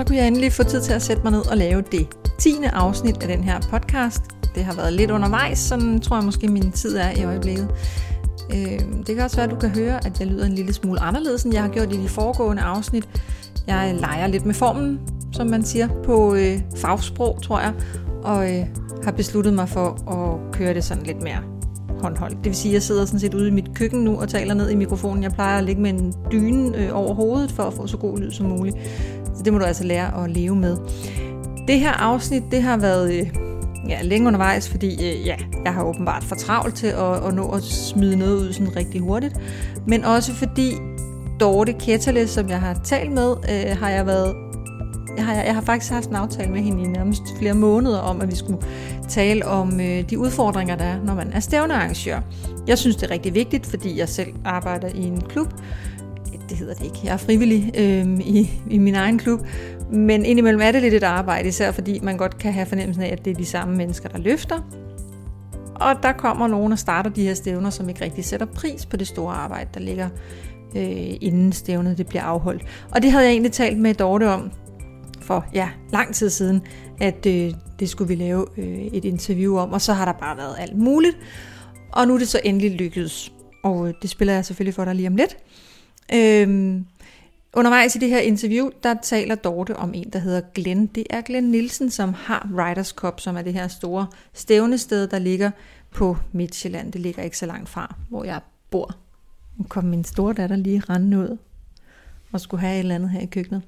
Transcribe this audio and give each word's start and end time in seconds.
Så 0.00 0.06
kunne 0.06 0.16
jeg 0.16 0.26
endelig 0.26 0.52
få 0.52 0.62
tid 0.62 0.80
til 0.80 0.92
at 0.92 1.02
sætte 1.02 1.22
mig 1.22 1.32
ned 1.32 1.50
og 1.50 1.56
lave 1.56 1.82
det 1.92 2.08
tiende 2.38 2.68
afsnit 2.68 3.22
af 3.22 3.28
den 3.28 3.44
her 3.44 3.60
podcast. 3.60 4.22
Det 4.54 4.64
har 4.64 4.74
været 4.74 4.92
lidt 4.92 5.10
undervejs, 5.10 5.58
sådan 5.58 6.00
tror 6.00 6.16
jeg 6.16 6.24
måske 6.24 6.48
min 6.48 6.72
tid 6.72 6.96
er 6.96 7.10
i 7.10 7.24
øjeblikket. 7.24 7.68
Øh, 8.54 8.80
det 9.06 9.14
kan 9.14 9.24
også 9.24 9.36
være, 9.36 9.44
at 9.44 9.50
du 9.50 9.56
kan 9.56 9.70
høre, 9.70 10.06
at 10.06 10.20
jeg 10.20 10.28
lyder 10.28 10.46
en 10.46 10.52
lille 10.52 10.72
smule 10.72 11.00
anderledes, 11.00 11.42
end 11.42 11.54
jeg 11.54 11.62
har 11.62 11.68
gjort 11.68 11.92
i 11.92 12.02
de 12.02 12.08
foregående 12.08 12.62
afsnit. 12.62 13.08
Jeg 13.66 13.94
leger 14.00 14.26
lidt 14.26 14.46
med 14.46 14.54
formen, 14.54 15.00
som 15.32 15.46
man 15.46 15.64
siger 15.64 15.88
på 16.04 16.34
øh, 16.34 16.60
fagsprog, 16.76 17.42
tror 17.42 17.60
jeg, 17.60 17.72
og 18.22 18.54
øh, 18.54 18.66
har 19.04 19.12
besluttet 19.12 19.54
mig 19.54 19.68
for 19.68 20.10
at 20.10 20.52
køre 20.52 20.74
det 20.74 20.84
sådan 20.84 21.02
lidt 21.02 21.22
mere 21.22 21.42
håndholdt. 22.02 22.36
Det 22.36 22.44
vil 22.44 22.54
sige, 22.54 22.70
at 22.70 22.74
jeg 22.74 22.82
sidder 22.82 23.04
sådan 23.04 23.20
set 23.20 23.34
ude 23.34 23.48
i 23.48 23.50
mit 23.50 23.74
køkken 23.74 24.04
nu 24.04 24.20
og 24.20 24.28
taler 24.28 24.54
ned 24.54 24.70
i 24.70 24.74
mikrofonen. 24.74 25.22
Jeg 25.22 25.32
plejer 25.32 25.58
at 25.58 25.64
ligge 25.64 25.82
med 25.82 25.90
en 25.90 26.14
dyne 26.32 26.78
øh, 26.78 26.88
over 26.92 27.14
hovedet 27.14 27.52
for 27.52 27.62
at 27.62 27.74
få 27.74 27.86
så 27.86 27.96
god 27.96 28.18
lyd 28.18 28.30
som 28.30 28.46
muligt. 28.46 28.76
Så 29.34 29.42
det 29.42 29.52
må 29.52 29.58
du 29.58 29.64
altså 29.64 29.84
lære 29.84 30.24
at 30.24 30.30
leve 30.30 30.56
med. 30.56 30.76
Det 31.68 31.80
her 31.80 31.92
afsnit, 31.92 32.42
det 32.50 32.62
har 32.62 32.76
været 32.76 33.12
øh, 33.12 33.26
ja, 33.88 34.02
længe 34.02 34.26
undervejs, 34.26 34.68
fordi 34.68 34.94
øh, 34.94 35.26
ja, 35.26 35.36
jeg 35.64 35.74
har 35.74 35.82
åbenbart 35.84 36.24
for 36.24 36.34
travlt 36.34 36.74
til 36.74 36.86
at, 36.86 37.26
at 37.26 37.34
nå 37.34 37.48
at 37.48 37.62
smide 37.62 38.16
noget 38.16 38.36
ud 38.36 38.52
sådan 38.52 38.76
rigtig 38.76 39.00
hurtigt. 39.00 39.34
Men 39.86 40.04
også 40.04 40.34
fordi 40.34 40.72
Dorte 41.40 41.72
Ketterle, 41.72 42.28
som 42.28 42.48
jeg 42.48 42.60
har 42.60 42.80
talt 42.84 43.12
med, 43.12 43.34
øh, 43.50 43.78
har 43.78 43.90
jeg 43.90 44.06
været 44.06 44.34
jeg 45.16 45.26
har, 45.26 45.34
jeg 45.34 45.54
har 45.54 45.62
faktisk 45.62 45.92
haft 45.92 46.08
en 46.08 46.16
aftale 46.16 46.52
med 46.52 46.60
hende 46.60 46.82
i 46.82 46.86
nærmest 46.86 47.22
flere 47.38 47.54
måneder 47.54 47.98
om, 47.98 48.20
at 48.20 48.30
vi 48.30 48.36
skulle 48.36 48.58
tale 49.08 49.46
om 49.46 49.80
øh, 49.80 50.10
de 50.10 50.18
udfordringer, 50.18 50.76
der 50.76 50.84
er, 50.84 51.02
når 51.04 51.14
man 51.14 51.32
er 51.32 51.40
stævnearrangør. 51.40 52.20
Jeg 52.66 52.78
synes, 52.78 52.96
det 52.96 53.06
er 53.06 53.10
rigtig 53.10 53.34
vigtigt, 53.34 53.66
fordi 53.66 53.98
jeg 53.98 54.08
selv 54.08 54.28
arbejder 54.44 54.88
i 54.94 55.02
en 55.02 55.20
klub. 55.20 55.48
Det 56.50 56.58
hedder 56.58 56.74
det 56.74 56.84
ikke. 56.84 56.98
Jeg 57.04 57.12
er 57.12 57.16
frivillig 57.16 57.72
øh, 57.78 58.20
i, 58.20 58.50
i 58.70 58.78
min 58.78 58.94
egen 58.94 59.18
klub. 59.18 59.40
Men 59.92 60.24
indimellem 60.24 60.60
er 60.62 60.72
det 60.72 60.82
lidt 60.82 60.94
et 60.94 61.02
arbejde, 61.02 61.48
især 61.48 61.72
fordi 61.72 62.00
man 62.02 62.16
godt 62.16 62.38
kan 62.38 62.52
have 62.52 62.66
fornemmelsen 62.66 63.02
af, 63.04 63.08
at 63.12 63.24
det 63.24 63.30
er 63.30 63.34
de 63.34 63.44
samme 63.44 63.76
mennesker, 63.76 64.08
der 64.08 64.18
løfter. 64.18 64.60
Og 65.74 66.02
der 66.02 66.12
kommer 66.12 66.46
nogen 66.46 66.72
og 66.72 66.78
starter 66.78 67.10
de 67.10 67.22
her 67.22 67.34
stævner, 67.34 67.70
som 67.70 67.88
ikke 67.88 68.04
rigtig 68.04 68.24
sætter 68.24 68.46
pris 68.46 68.86
på 68.86 68.96
det 68.96 69.06
store 69.06 69.34
arbejde, 69.34 69.70
der 69.74 69.80
ligger 69.80 70.08
øh, 70.76 71.16
inden 71.20 71.52
stævnet 71.52 71.98
det 71.98 72.06
bliver 72.06 72.22
afholdt. 72.22 72.62
Og 72.90 73.02
det 73.02 73.12
havde 73.12 73.24
jeg 73.24 73.32
egentlig 73.32 73.52
talt 73.52 73.78
med 73.78 73.94
Dorte 73.94 74.28
om 74.28 74.50
for 75.20 75.46
ja, 75.54 75.68
lang 75.92 76.14
tid 76.14 76.30
siden, 76.30 76.62
at 77.00 77.26
øh, 77.26 77.52
det 77.80 77.88
skulle 77.88 78.08
vi 78.08 78.14
lave 78.14 78.46
øh, 78.56 78.78
et 78.78 79.04
interview 79.04 79.56
om, 79.56 79.72
og 79.72 79.80
så 79.80 79.92
har 79.92 80.04
der 80.04 80.12
bare 80.12 80.36
været 80.36 80.54
alt 80.58 80.76
muligt. 80.76 81.16
Og 81.92 82.08
nu 82.08 82.14
er 82.14 82.18
det 82.18 82.28
så 82.28 82.40
endelig 82.44 82.70
lykkedes, 82.70 83.32
og 83.64 83.88
øh, 83.88 83.94
det 84.02 84.10
spiller 84.10 84.34
jeg 84.34 84.44
selvfølgelig 84.44 84.74
for 84.74 84.84
dig 84.84 84.94
lige 84.94 85.08
om 85.08 85.16
lidt. 85.16 85.36
Øhm, 86.12 86.86
undervejs 87.52 87.96
i 87.96 87.98
det 87.98 88.08
her 88.08 88.18
interview, 88.18 88.70
der 88.82 88.94
taler 89.02 89.34
Dorte 89.34 89.76
om 89.76 89.94
en, 89.94 90.10
der 90.12 90.18
hedder 90.18 90.40
Glenn. 90.54 90.86
Det 90.86 91.06
er 91.10 91.20
Glenn 91.20 91.50
Nielsen, 91.50 91.90
som 91.90 92.14
har 92.14 92.48
Riders 92.58 92.88
Cup, 92.88 93.20
som 93.20 93.36
er 93.36 93.42
det 93.42 93.52
her 93.52 93.68
store 93.68 94.06
stævnested, 94.32 95.06
der 95.06 95.18
ligger 95.18 95.50
på 95.90 96.16
Midtjylland. 96.32 96.92
Det 96.92 97.00
ligger 97.00 97.22
ikke 97.22 97.38
så 97.38 97.46
langt 97.46 97.68
fra, 97.68 97.94
hvor 98.08 98.24
jeg 98.24 98.40
bor. 98.70 98.96
Nu 99.56 99.64
kom 99.68 99.84
min 99.84 100.04
store 100.04 100.32
datter 100.32 100.56
lige 100.56 100.82
rendende 100.88 101.18
ud 101.18 101.38
og 102.32 102.40
skulle 102.40 102.60
have 102.60 102.74
et 102.74 102.78
eller 102.78 102.94
andet 102.94 103.10
her 103.10 103.20
i 103.20 103.26
køkkenet. 103.26 103.62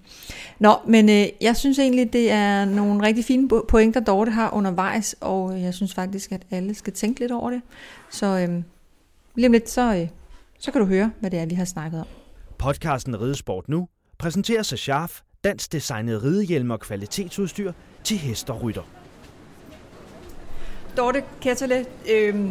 Nå, 0.59 0.75
men 0.87 1.09
øh, 1.09 1.27
jeg 1.41 1.57
synes 1.57 1.79
egentlig, 1.79 2.13
det 2.13 2.31
er 2.31 2.65
nogle 2.65 3.03
rigtig 3.03 3.25
fine 3.25 3.49
pointer, 3.49 4.01
Dorte 4.01 4.31
har 4.31 4.55
undervejs, 4.55 5.17
og 5.21 5.63
jeg 5.63 5.75
synes 5.75 5.95
faktisk, 5.95 6.33
at 6.33 6.43
alle 6.51 6.75
skal 6.75 6.93
tænke 6.93 7.21
lidt 7.21 7.33
over 7.33 7.51
det. 7.51 7.63
Så 8.11 8.27
øh, 8.27 8.63
lige 9.35 9.47
om 9.47 9.53
lidt, 9.53 9.71
så, 9.71 9.95
øh, 9.95 10.09
så 10.59 10.73
kan 10.73 10.81
du 10.81 10.87
høre, 10.87 11.11
hvad 11.21 11.31
det 11.31 11.39
er, 11.39 11.47
vi 11.47 11.55
har 11.55 11.65
snakket 11.65 12.01
om. 12.01 12.07
Podcasten 12.63 13.21
Ridesport 13.21 13.69
Nu 13.69 13.89
præsenteres 14.19 14.73
af 14.73 14.79
Scharf, 14.79 15.21
dansk 15.45 15.73
designet 15.73 16.23
ridehjelm 16.23 16.71
og 16.71 16.81
kvalitetsudstyr 16.81 17.73
til 18.05 18.17
hest 18.17 18.51
og 18.51 18.63
rytter. 18.63 18.83
Dorte 20.97 21.25
Ketterle, 21.41 21.87
øh, 22.11 22.51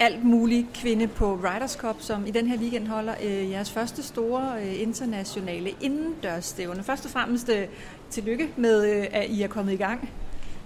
alt 0.00 0.24
muligt 0.24 0.66
kvinde 0.74 1.06
på 1.08 1.34
Riders 1.34 1.72
Cup, 1.72 1.96
som 1.98 2.26
i 2.26 2.30
den 2.30 2.46
her 2.46 2.58
weekend 2.58 2.86
holder 2.86 3.14
øh, 3.22 3.50
jeres 3.50 3.70
første 3.70 4.02
store 4.02 4.62
øh, 4.62 4.80
internationale 4.80 5.70
indendørsstævne. 5.80 6.82
Først 6.82 7.04
og 7.04 7.10
fremmest 7.10 7.48
øh, 7.48 7.66
tillykke 8.10 8.48
med, 8.56 8.96
øh, 8.96 9.06
at 9.12 9.30
I 9.30 9.42
er 9.42 9.48
kommet 9.48 9.72
i 9.72 9.76
gang. 9.76 10.10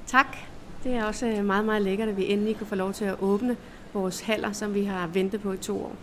Tak. 0.07 0.37
Det 0.85 0.95
er 0.95 1.05
også 1.05 1.27
øh, 1.27 1.45
meget, 1.45 1.65
meget 1.65 1.83
lækkert, 1.83 2.09
at 2.09 2.17
vi 2.17 2.33
endelig 2.33 2.57
kunne 2.57 2.67
få 2.67 2.75
lov 2.75 2.93
til 2.93 3.05
at 3.05 3.17
åbne 3.21 3.57
vores 3.93 4.21
haller, 4.21 4.53
som 4.53 4.75
vi 4.75 4.85
har 4.85 5.07
ventet 5.07 5.41
på 5.41 5.53
i 5.53 5.57
to 5.57 5.83
år. 5.85 5.97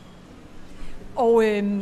Og 1.15 1.45
øh, 1.45 1.81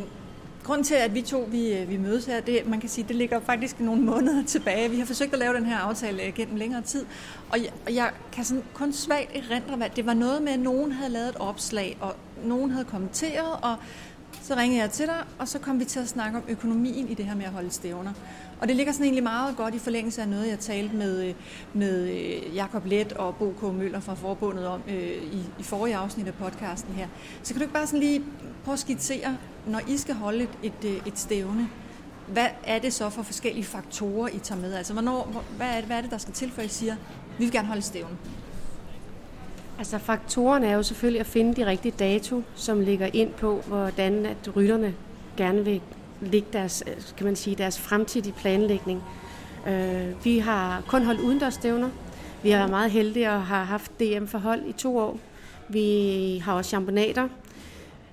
Grunden 0.69 0.85
til, 0.85 0.96
at 0.96 1.13
vi 1.13 1.22
to 1.22 1.47
vi, 1.52 1.74
øh, 1.74 1.90
vi 1.90 1.97
mødes 1.97 2.25
her, 2.25 2.41
det, 2.41 2.68
man 2.68 2.80
kan 2.80 2.90
sige, 2.90 3.06
det 3.07 3.16
ligger 3.16 3.40
faktisk 3.40 3.80
nogle 3.80 4.02
måneder 4.02 4.44
tilbage. 4.56 4.90
Vi 4.90 5.00
har 5.00 5.06
forsøgt 5.06 5.34
at 5.34 5.40
lave 5.40 5.53
den 5.53 5.66
her 5.66 5.78
aftale 5.78 6.24
øh, 6.24 6.34
gennem 6.34 6.56
længere 6.56 6.81
tid, 6.81 7.06
og 7.50 7.59
jeg, 7.63 7.72
og 7.85 7.96
jeg 7.96 8.12
kan 8.31 8.44
sådan 8.44 8.63
kun 8.74 8.94
svagt 8.94 9.30
erindre, 9.35 9.85
at 9.85 9.96
det 9.96 10.06
var 10.06 10.13
noget 10.13 10.41
med, 10.41 10.52
at 10.52 10.59
nogen 10.59 10.91
havde 10.91 11.12
lavet 11.12 11.30
et 11.30 11.35
opslag, 11.35 11.97
og 12.02 12.16
nogen 12.44 12.72
havde 12.72 12.85
kommenteret, 12.85 13.52
og 13.62 13.75
så 14.50 14.56
ringede 14.56 14.82
jeg 14.82 14.92
til 14.92 15.06
dig, 15.06 15.24
og 15.40 15.48
så 15.48 15.60
kom 15.60 15.80
vi 15.80 15.86
til 15.86 16.00
at 16.00 16.08
snakke 16.08 16.38
om 16.38 16.44
økonomien 16.48 17.10
i 17.10 17.14
det 17.14 17.26
her 17.26 17.36
med 17.36 17.46
at 17.46 17.52
holde 17.52 17.72
stævner. 17.72 18.14
Og 18.62 18.68
det 18.68 18.76
ligger 18.76 18.94
sådan 18.94 19.04
egentlig 19.04 19.24
meget 19.24 19.58
godt 19.58 19.76
i 19.76 19.80
forlængelse 19.80 20.22
af 20.22 20.30
noget, 20.30 20.48
jeg 20.48 20.60
talte 20.60 20.96
med, 20.96 21.28
øh, 21.28 21.34
med 21.74 22.10
øh, 22.10 22.56
Jakob 22.56 22.86
Let 22.86 23.14
og 23.14 23.36
Bo 23.36 23.54
K. 23.60 23.74
Møller 23.74 24.00
fra 24.00 24.14
Forbundet 24.14 24.68
om 24.68 24.82
øh, 24.88 25.24
i, 25.24 25.44
i 25.60 25.64
forrige 25.64 25.96
afsnit 25.96 26.28
af 26.28 26.34
podcasten 26.34 26.94
her. 26.94 27.08
Så 27.44 27.54
kan 27.54 27.60
du 27.60 27.64
ikke 27.64 27.74
bare 27.74 27.88
sådan 27.88 28.00
lige 28.00 28.24
prøve 28.64 28.74
at 28.74 28.80
skitsere, 28.80 29.38
når 29.68 29.82
I 29.88 29.98
skal 29.98 30.16
holde 30.16 30.44
et, 30.44 30.58
et, 30.64 30.86
øh, 30.86 31.08
et 31.08 31.20
stævne, 31.20 31.70
hvad 32.28 32.48
er 32.64 32.80
det 32.80 32.94
så 32.94 33.10
for 33.10 33.24
forskellige 33.24 33.66
faktorer, 33.66 34.28
I 34.28 34.40
tager 34.40 34.62
med? 34.62 34.74
Altså, 34.74 34.94
hvornår, 34.94 35.44
hvad, 35.58 35.68
er 35.68 35.76
det, 35.76 35.86
hvad 35.86 35.98
er 35.98 36.02
det, 36.02 36.12
der 36.12 36.18
skal 36.18 36.34
til, 36.34 36.52
for 36.52 36.62
I 36.62 36.68
siger, 36.68 36.96
vi 37.38 37.44
vil 37.46 37.52
gerne 37.52 37.68
holde 37.68 37.81
stævne? 37.81 38.18
Altså 39.79 39.97
faktorerne 39.97 40.67
er 40.67 40.75
jo 40.75 40.84
selvfølgelig 40.84 41.19
at 41.19 41.25
finde 41.25 41.56
de 41.56 41.66
rigtige 41.66 41.94
dato, 42.00 42.44
som 42.56 42.81
ligger 42.81 43.09
ind 43.13 43.34
på, 43.34 43.63
hvordan 43.67 44.25
at 44.25 44.56
rytterne 44.56 44.94
gerne 45.38 45.66
vil 45.66 45.81
lægge 46.22 46.47
deres, 46.53 46.84
kan 47.17 47.25
man 47.25 47.35
sige, 47.35 47.56
deres 47.56 47.79
fremtidige 47.79 48.34
planlægning. 48.34 49.03
Øh, 49.68 50.25
vi 50.25 50.39
har 50.39 50.84
kun 50.88 51.03
holdt 51.03 51.22
udendørsstævner. 51.22 51.89
Vi 52.44 52.50
har 52.50 52.57
været 52.57 52.69
meget 52.69 52.91
heldige 52.91 53.31
og 53.31 53.44
har 53.44 53.63
haft 53.63 54.00
DM-forhold 54.00 54.62
i 54.68 54.72
to 54.72 54.97
år. 54.97 55.19
Vi 55.69 56.41
har 56.45 56.53
også 56.53 56.69
champonater. 56.69 57.28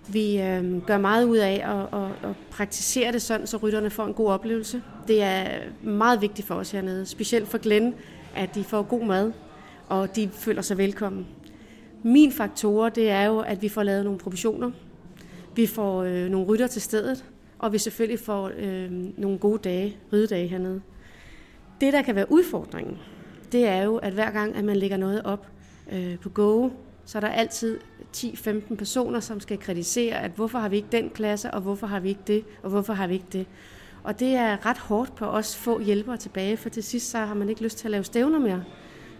Vi 0.08 0.40
øh, 0.40 0.82
gør 0.82 0.98
meget 0.98 1.24
ud 1.24 1.36
af 1.36 1.64
at, 1.64 2.00
at, 2.00 2.30
at 2.30 2.36
praktisere 2.50 3.12
det 3.12 3.22
sådan, 3.22 3.46
så 3.46 3.56
rytterne 3.56 3.90
får 3.90 4.06
en 4.06 4.14
god 4.14 4.28
oplevelse. 4.28 4.82
Det 5.08 5.22
er 5.22 5.46
meget 5.82 6.20
vigtigt 6.20 6.48
for 6.48 6.54
os 6.54 6.70
hernede, 6.70 7.06
specielt 7.06 7.48
for 7.48 7.58
Glenn, 7.58 7.94
at 8.36 8.54
de 8.54 8.64
får 8.64 8.82
god 8.82 9.04
mad, 9.04 9.32
og 9.88 10.16
de 10.16 10.30
føler 10.32 10.62
sig 10.62 10.78
velkommen. 10.78 11.26
Min 12.02 12.32
faktor, 12.32 12.88
det 12.88 13.10
er 13.10 13.22
jo, 13.22 13.38
at 13.38 13.62
vi 13.62 13.68
får 13.68 13.82
lavet 13.82 14.04
nogle 14.04 14.18
provisioner. 14.18 14.70
Vi 15.56 15.66
får 15.66 16.02
øh, 16.02 16.28
nogle 16.28 16.46
rytter 16.46 16.66
til 16.66 16.82
stedet, 16.82 17.24
og 17.58 17.72
vi 17.72 17.78
selvfølgelig 17.78 18.20
får 18.20 18.50
øh, 18.58 18.90
nogle 19.18 19.38
gode 19.38 19.58
dage, 19.58 19.96
ridedage 20.12 20.48
hernede. 20.48 20.80
Det, 21.80 21.92
der 21.92 22.02
kan 22.02 22.14
være 22.14 22.32
udfordringen, 22.32 22.98
det 23.52 23.66
er 23.66 23.82
jo, 23.82 23.96
at 23.96 24.12
hver 24.12 24.30
gang, 24.30 24.56
at 24.56 24.64
man 24.64 24.76
lægger 24.76 24.96
noget 24.96 25.22
op 25.22 25.46
øh, 25.92 26.18
på 26.18 26.28
Go, 26.28 26.68
så 27.04 27.18
er 27.18 27.20
der 27.20 27.28
altid 27.28 27.78
10-15 28.16 28.74
personer, 28.74 29.20
som 29.20 29.40
skal 29.40 29.58
kritisere, 29.58 30.22
at 30.22 30.30
hvorfor 30.30 30.58
har 30.58 30.68
vi 30.68 30.76
ikke 30.76 30.88
den 30.92 31.10
klasse, 31.10 31.50
og 31.50 31.60
hvorfor 31.60 31.86
har 31.86 32.00
vi 32.00 32.08
ikke 32.08 32.20
det, 32.26 32.44
og 32.62 32.70
hvorfor 32.70 32.92
har 32.92 33.06
vi 33.06 33.14
ikke 33.14 33.26
det. 33.32 33.46
Og 34.02 34.20
det 34.20 34.34
er 34.34 34.66
ret 34.66 34.78
hårdt 34.78 35.16
på 35.16 35.24
os 35.24 35.56
få 35.56 35.80
hjælpere 35.80 36.16
tilbage, 36.16 36.56
for 36.56 36.68
til 36.68 36.82
sidst 36.82 37.10
så 37.10 37.18
har 37.18 37.34
man 37.34 37.48
ikke 37.48 37.62
lyst 37.62 37.78
til 37.78 37.86
at 37.86 37.90
lave 37.90 38.04
stævner 38.04 38.38
mere, 38.38 38.64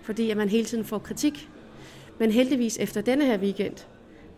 fordi 0.02 0.30
at 0.30 0.36
man 0.36 0.48
hele 0.48 0.64
tiden 0.64 0.84
får 0.84 0.98
kritik. 0.98 1.50
Men 2.18 2.30
heldigvis 2.30 2.78
efter 2.78 3.00
denne 3.00 3.24
her 3.24 3.38
weekend, 3.38 3.86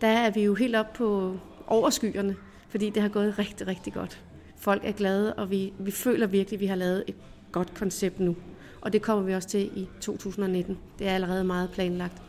der 0.01 0.07
er 0.07 0.31
vi 0.31 0.43
jo 0.43 0.55
helt 0.55 0.75
op 0.75 0.93
på 0.93 1.37
overskyerne, 1.67 2.35
fordi 2.69 2.89
det 2.89 3.01
har 3.01 3.09
gået 3.09 3.39
rigtig, 3.39 3.67
rigtig 3.67 3.93
godt. 3.93 4.23
Folk 4.57 4.81
er 4.85 4.91
glade, 4.91 5.33
og 5.33 5.51
vi, 5.51 5.73
vi 5.79 5.91
føler 5.91 6.27
virkelig, 6.27 6.57
at 6.57 6.61
vi 6.61 6.65
har 6.65 6.75
lavet 6.75 7.03
et 7.07 7.15
godt 7.51 7.73
koncept 7.73 8.19
nu. 8.19 8.35
Og 8.81 8.93
det 8.93 9.01
kommer 9.01 9.23
vi 9.23 9.33
også 9.33 9.49
til 9.49 9.71
i 9.75 9.87
2019. 10.01 10.77
Det 10.99 11.07
er 11.07 11.11
allerede 11.11 11.43
meget 11.43 11.69
planlagt. 11.71 12.28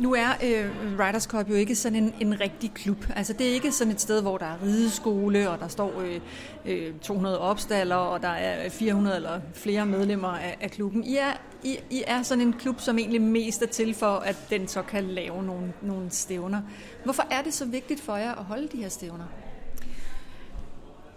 Nu 0.00 0.14
er 0.14 0.28
øh, 0.44 0.70
Riders 0.98 1.22
Cup 1.22 1.50
jo 1.50 1.54
ikke 1.54 1.74
sådan 1.74 2.04
en, 2.04 2.14
en 2.20 2.40
rigtig 2.40 2.72
klub. 2.74 3.04
Altså 3.16 3.32
det 3.32 3.48
er 3.48 3.52
ikke 3.52 3.72
sådan 3.72 3.92
et 3.92 4.00
sted, 4.00 4.22
hvor 4.22 4.38
der 4.38 4.46
er 4.46 4.62
rideskole, 4.62 5.50
og 5.50 5.58
der 5.58 5.68
står 5.68 6.00
øh, 6.00 6.20
øh, 6.66 6.94
200 7.02 7.38
opstaller, 7.38 7.96
og 7.96 8.22
der 8.22 8.28
er 8.28 8.68
400 8.68 9.16
eller 9.16 9.40
flere 9.54 9.86
medlemmer 9.86 10.28
af, 10.28 10.56
af 10.60 10.70
klubben. 10.70 11.04
I 11.04 11.16
er, 11.16 11.32
I, 11.62 11.78
I 11.90 12.02
er 12.06 12.22
sådan 12.22 12.46
en 12.46 12.52
klub, 12.52 12.80
som 12.80 12.98
egentlig 12.98 13.20
mest 13.20 13.62
er 13.62 13.66
til 13.66 13.94
for, 13.94 14.06
at 14.06 14.36
den 14.50 14.68
så 14.68 14.82
kan 14.82 15.04
lave 15.04 15.42
nogle, 15.42 15.72
nogle 15.82 16.10
stævner. 16.10 16.60
Hvorfor 17.04 17.26
er 17.30 17.42
det 17.42 17.54
så 17.54 17.64
vigtigt 17.64 18.00
for 18.00 18.16
jer 18.16 18.34
at 18.34 18.44
holde 18.44 18.68
de 18.72 18.76
her 18.76 18.88
stævner? 18.88 19.24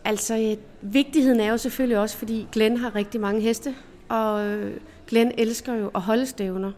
Altså, 0.06 0.38
øh, 0.38 0.94
vigtigheden 0.94 1.40
er 1.40 1.52
jo 1.52 1.58
selvfølgelig 1.58 2.00
også, 2.00 2.18
fordi 2.18 2.48
Glenn 2.52 2.78
har 2.78 2.96
rigtig 2.96 3.22
mange 3.22 3.42
heste, 3.42 3.76
og 4.10 4.46
øh, 4.46 4.78
Glenn 5.08 5.32
elsker 5.38 5.74
jo 5.74 5.92
at 5.96 6.02
holde 6.02 6.26
stævner. 6.26 6.72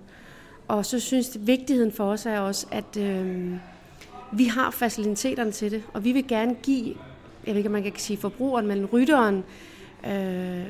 Og 0.68 0.86
så 0.86 1.00
synes 1.00 1.30
det, 1.30 1.48
vigtigheden 1.48 1.92
for 1.92 2.12
os 2.12 2.26
er 2.26 2.40
også, 2.40 2.66
at 2.72 2.98
øh, 2.98 3.54
vi 4.34 4.46
har 4.46 4.72
faciliteterne 4.72 5.52
til 5.52 5.72
det, 5.72 5.84
og 5.94 6.04
vi 6.04 6.12
vil 6.12 6.28
gerne 6.28 6.56
give, 6.64 6.96
jeg 7.46 7.54
ved 7.54 7.56
ikke, 7.56 7.68
om 7.68 7.74
man 7.74 7.84
kan 7.84 7.94
sige 7.96 8.18
forbrugeren, 8.18 8.68
men 8.68 8.86
rytteren, 8.86 9.44
øh, 10.08 10.64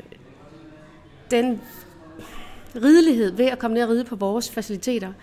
den 1.32 1.62
ridelighed 2.76 3.32
ved 3.32 3.46
at 3.46 3.60
komme 3.60 3.76
ned 3.76 3.84
og 3.84 3.90
ride 3.90 4.04
på 4.04 4.16
vores 4.16 4.52
faciliteter. 4.52 5.14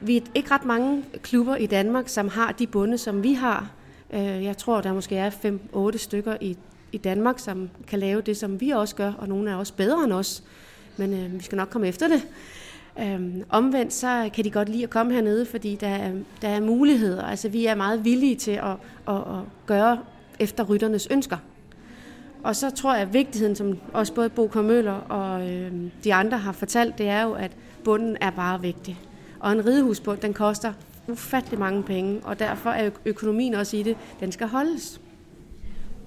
Vi 0.00 0.16
er 0.16 0.20
ikke 0.34 0.50
ret 0.50 0.64
mange 0.64 1.04
klubber 1.22 1.56
i 1.56 1.66
Danmark, 1.66 2.08
som 2.08 2.28
har 2.28 2.52
de 2.52 2.66
bunde, 2.66 2.98
som 2.98 3.22
vi 3.22 3.32
har. 3.32 3.70
Øh, 4.10 4.44
jeg 4.44 4.56
tror, 4.56 4.80
der 4.80 4.92
måske 4.92 5.16
er 5.16 5.30
5-8 5.94 5.98
stykker 5.98 6.36
i, 6.40 6.56
i 6.92 6.98
Danmark, 6.98 7.38
som 7.38 7.70
kan 7.86 7.98
lave 7.98 8.20
det, 8.20 8.36
som 8.36 8.60
vi 8.60 8.70
også 8.70 8.96
gør, 8.96 9.12
og 9.18 9.28
nogle 9.28 9.50
er 9.50 9.54
også 9.54 9.74
bedre 9.74 10.04
end 10.04 10.12
os. 10.12 10.42
Men 10.96 11.12
øh, 11.14 11.34
vi 11.34 11.42
skal 11.42 11.56
nok 11.56 11.68
komme 11.68 11.88
efter 11.88 12.08
det. 12.08 12.22
Øhm, 13.00 13.44
omvendt 13.48 13.92
så 13.92 14.30
kan 14.34 14.44
de 14.44 14.50
godt 14.50 14.68
lide 14.68 14.82
at 14.82 14.90
komme 14.90 15.12
hernede, 15.12 15.46
fordi 15.46 15.74
der 15.74 15.88
er, 15.88 16.12
der 16.42 16.48
er 16.48 16.60
muligheder. 16.60 17.22
Altså 17.22 17.48
vi 17.48 17.66
er 17.66 17.74
meget 17.74 18.04
villige 18.04 18.36
til 18.36 18.50
at, 18.50 18.76
at, 19.08 19.16
at 19.16 19.40
gøre 19.66 19.98
efter 20.38 20.64
rytternes 20.64 21.08
ønsker. 21.10 21.36
Og 22.42 22.56
så 22.56 22.70
tror 22.70 22.92
jeg, 22.92 23.02
at 23.02 23.12
vigtigheden, 23.14 23.56
som 23.56 23.78
også 23.92 24.14
både 24.14 24.28
Bo 24.28 24.50
Møller 24.54 24.92
og 24.92 25.50
øh, 25.50 25.72
de 26.04 26.14
andre 26.14 26.38
har 26.38 26.52
fortalt, 26.52 26.98
det 26.98 27.08
er 27.08 27.22
jo, 27.22 27.32
at 27.32 27.50
bunden 27.84 28.16
er 28.20 28.30
bare 28.30 28.60
vigtig. 28.60 29.00
Og 29.40 29.52
en 29.52 29.66
ridehusbund, 29.66 30.18
den 30.18 30.34
koster 30.34 30.72
ufattelig 31.08 31.58
mange 31.58 31.82
penge, 31.82 32.20
og 32.24 32.38
derfor 32.38 32.70
er 32.70 32.90
økonomien 33.04 33.54
også 33.54 33.76
i 33.76 33.82
det, 33.82 33.96
den 34.20 34.32
skal 34.32 34.46
holdes. 34.46 35.00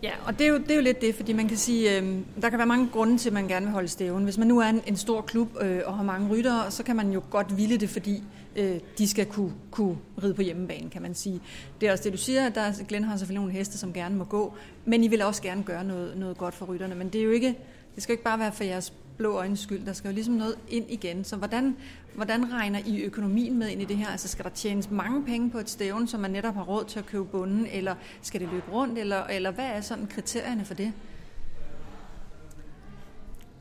Ja, 0.04 0.12
og 0.26 0.40
det 0.40 0.46
er, 0.46 0.50
jo, 0.50 0.58
det 0.58 0.72
er 0.72 0.76
jo 0.76 0.82
lidt 0.82 1.02
det, 1.02 1.16
fordi 1.16 1.34
man 1.34 1.48
kan 1.48 1.58
sige, 1.58 1.98
øh, 1.98 2.18
der 2.42 2.50
kan 2.50 2.58
være 2.58 2.68
mange 2.68 2.90
grunde 2.92 3.18
til, 3.18 3.30
at 3.30 3.34
man 3.34 3.48
gerne 3.48 3.66
vil 3.66 3.74
holde 3.74 3.88
stævn. 3.88 4.24
Hvis 4.24 4.38
man 4.38 4.48
nu 4.48 4.60
er 4.60 4.66
en, 4.66 4.82
en 4.88 4.98
stor 4.98 5.22
klub 5.22 5.50
øh, 5.62 5.82
og 5.86 5.96
har 5.98 6.04
mange 6.04 6.30
ryttere, 6.30 6.72
så 6.72 6.84
kan 6.84 6.96
man 6.96 7.12
jo 7.12 7.22
godt 7.30 7.58
ville 7.58 7.78
det, 7.78 7.90
fordi 7.90 8.24
øh, 8.56 8.80
de 8.98 9.08
skal 9.08 9.26
kunne, 9.26 9.54
kunne 9.72 9.98
ride 10.24 10.34
på 10.34 10.42
hjemmebane, 10.42 10.90
kan 10.90 11.02
man 11.02 11.16
sige. 11.16 11.42
Det 11.82 11.88
er 11.88 11.92
også 11.92 12.04
det, 12.04 12.14
du 12.14 12.18
siger, 12.18 12.46
at 12.46 12.56
der, 12.56 12.84
Glenn 12.88 13.06
har 13.06 13.18
selvfølgelig 13.18 13.40
nogle 13.42 13.54
heste, 13.54 13.78
som 13.78 13.94
gerne 13.94 14.16
må 14.16 14.24
gå, 14.24 14.54
men 14.86 15.04
I 15.04 15.08
vil 15.08 15.22
også 15.22 15.42
gerne 15.42 15.64
gøre 15.64 15.84
noget, 15.84 16.18
noget 16.18 16.38
godt 16.38 16.54
for 16.54 16.66
rytterne. 16.66 16.96
Men 16.96 17.10
det 17.10 17.22
er 17.22 17.26
jo 17.26 17.32
ikke, 17.32 17.58
det 17.96 18.04
skal 18.04 18.14
ikke 18.14 18.24
bare 18.24 18.40
være 18.40 18.52
for 18.52 18.64
jeres 18.64 18.94
blå 19.22 19.34
øjnes 19.34 19.60
skyld. 19.60 19.86
Der 19.86 19.94
skal 19.94 20.08
jo 20.10 20.14
ligesom 20.14 20.34
noget 20.34 20.56
ind 20.70 20.86
igen. 20.90 21.24
Så 21.24 21.36
hvordan, 21.36 21.78
hvordan 22.16 22.54
regner 22.54 22.80
I 22.86 23.02
økonomien 23.02 23.60
med 23.60 23.70
ind 23.70 23.82
i 23.82 23.86
det 23.86 23.98
her? 23.98 24.08
Altså 24.08 24.28
skal 24.28 24.46
der 24.46 24.50
tjenes 24.50 24.92
mange 24.92 25.26
penge 25.26 25.50
på 25.50 25.58
et 25.58 25.70
stævn, 25.70 26.08
som 26.08 26.20
man 26.20 26.32
netop 26.32 26.54
har 26.54 26.64
råd 26.64 26.86
til 26.86 27.00
at 27.00 27.06
købe 27.06 27.26
bunden, 27.26 27.68
eller 27.72 27.96
skal 28.22 28.42
det 28.42 28.50
løbe 28.52 28.72
rundt, 28.72 29.00
eller, 29.00 29.24
eller 29.24 29.52
hvad 29.52 29.66
er 29.66 29.82
sådan 29.82 30.08
kriterierne 30.08 30.66
for 30.66 30.74
det? 30.74 30.94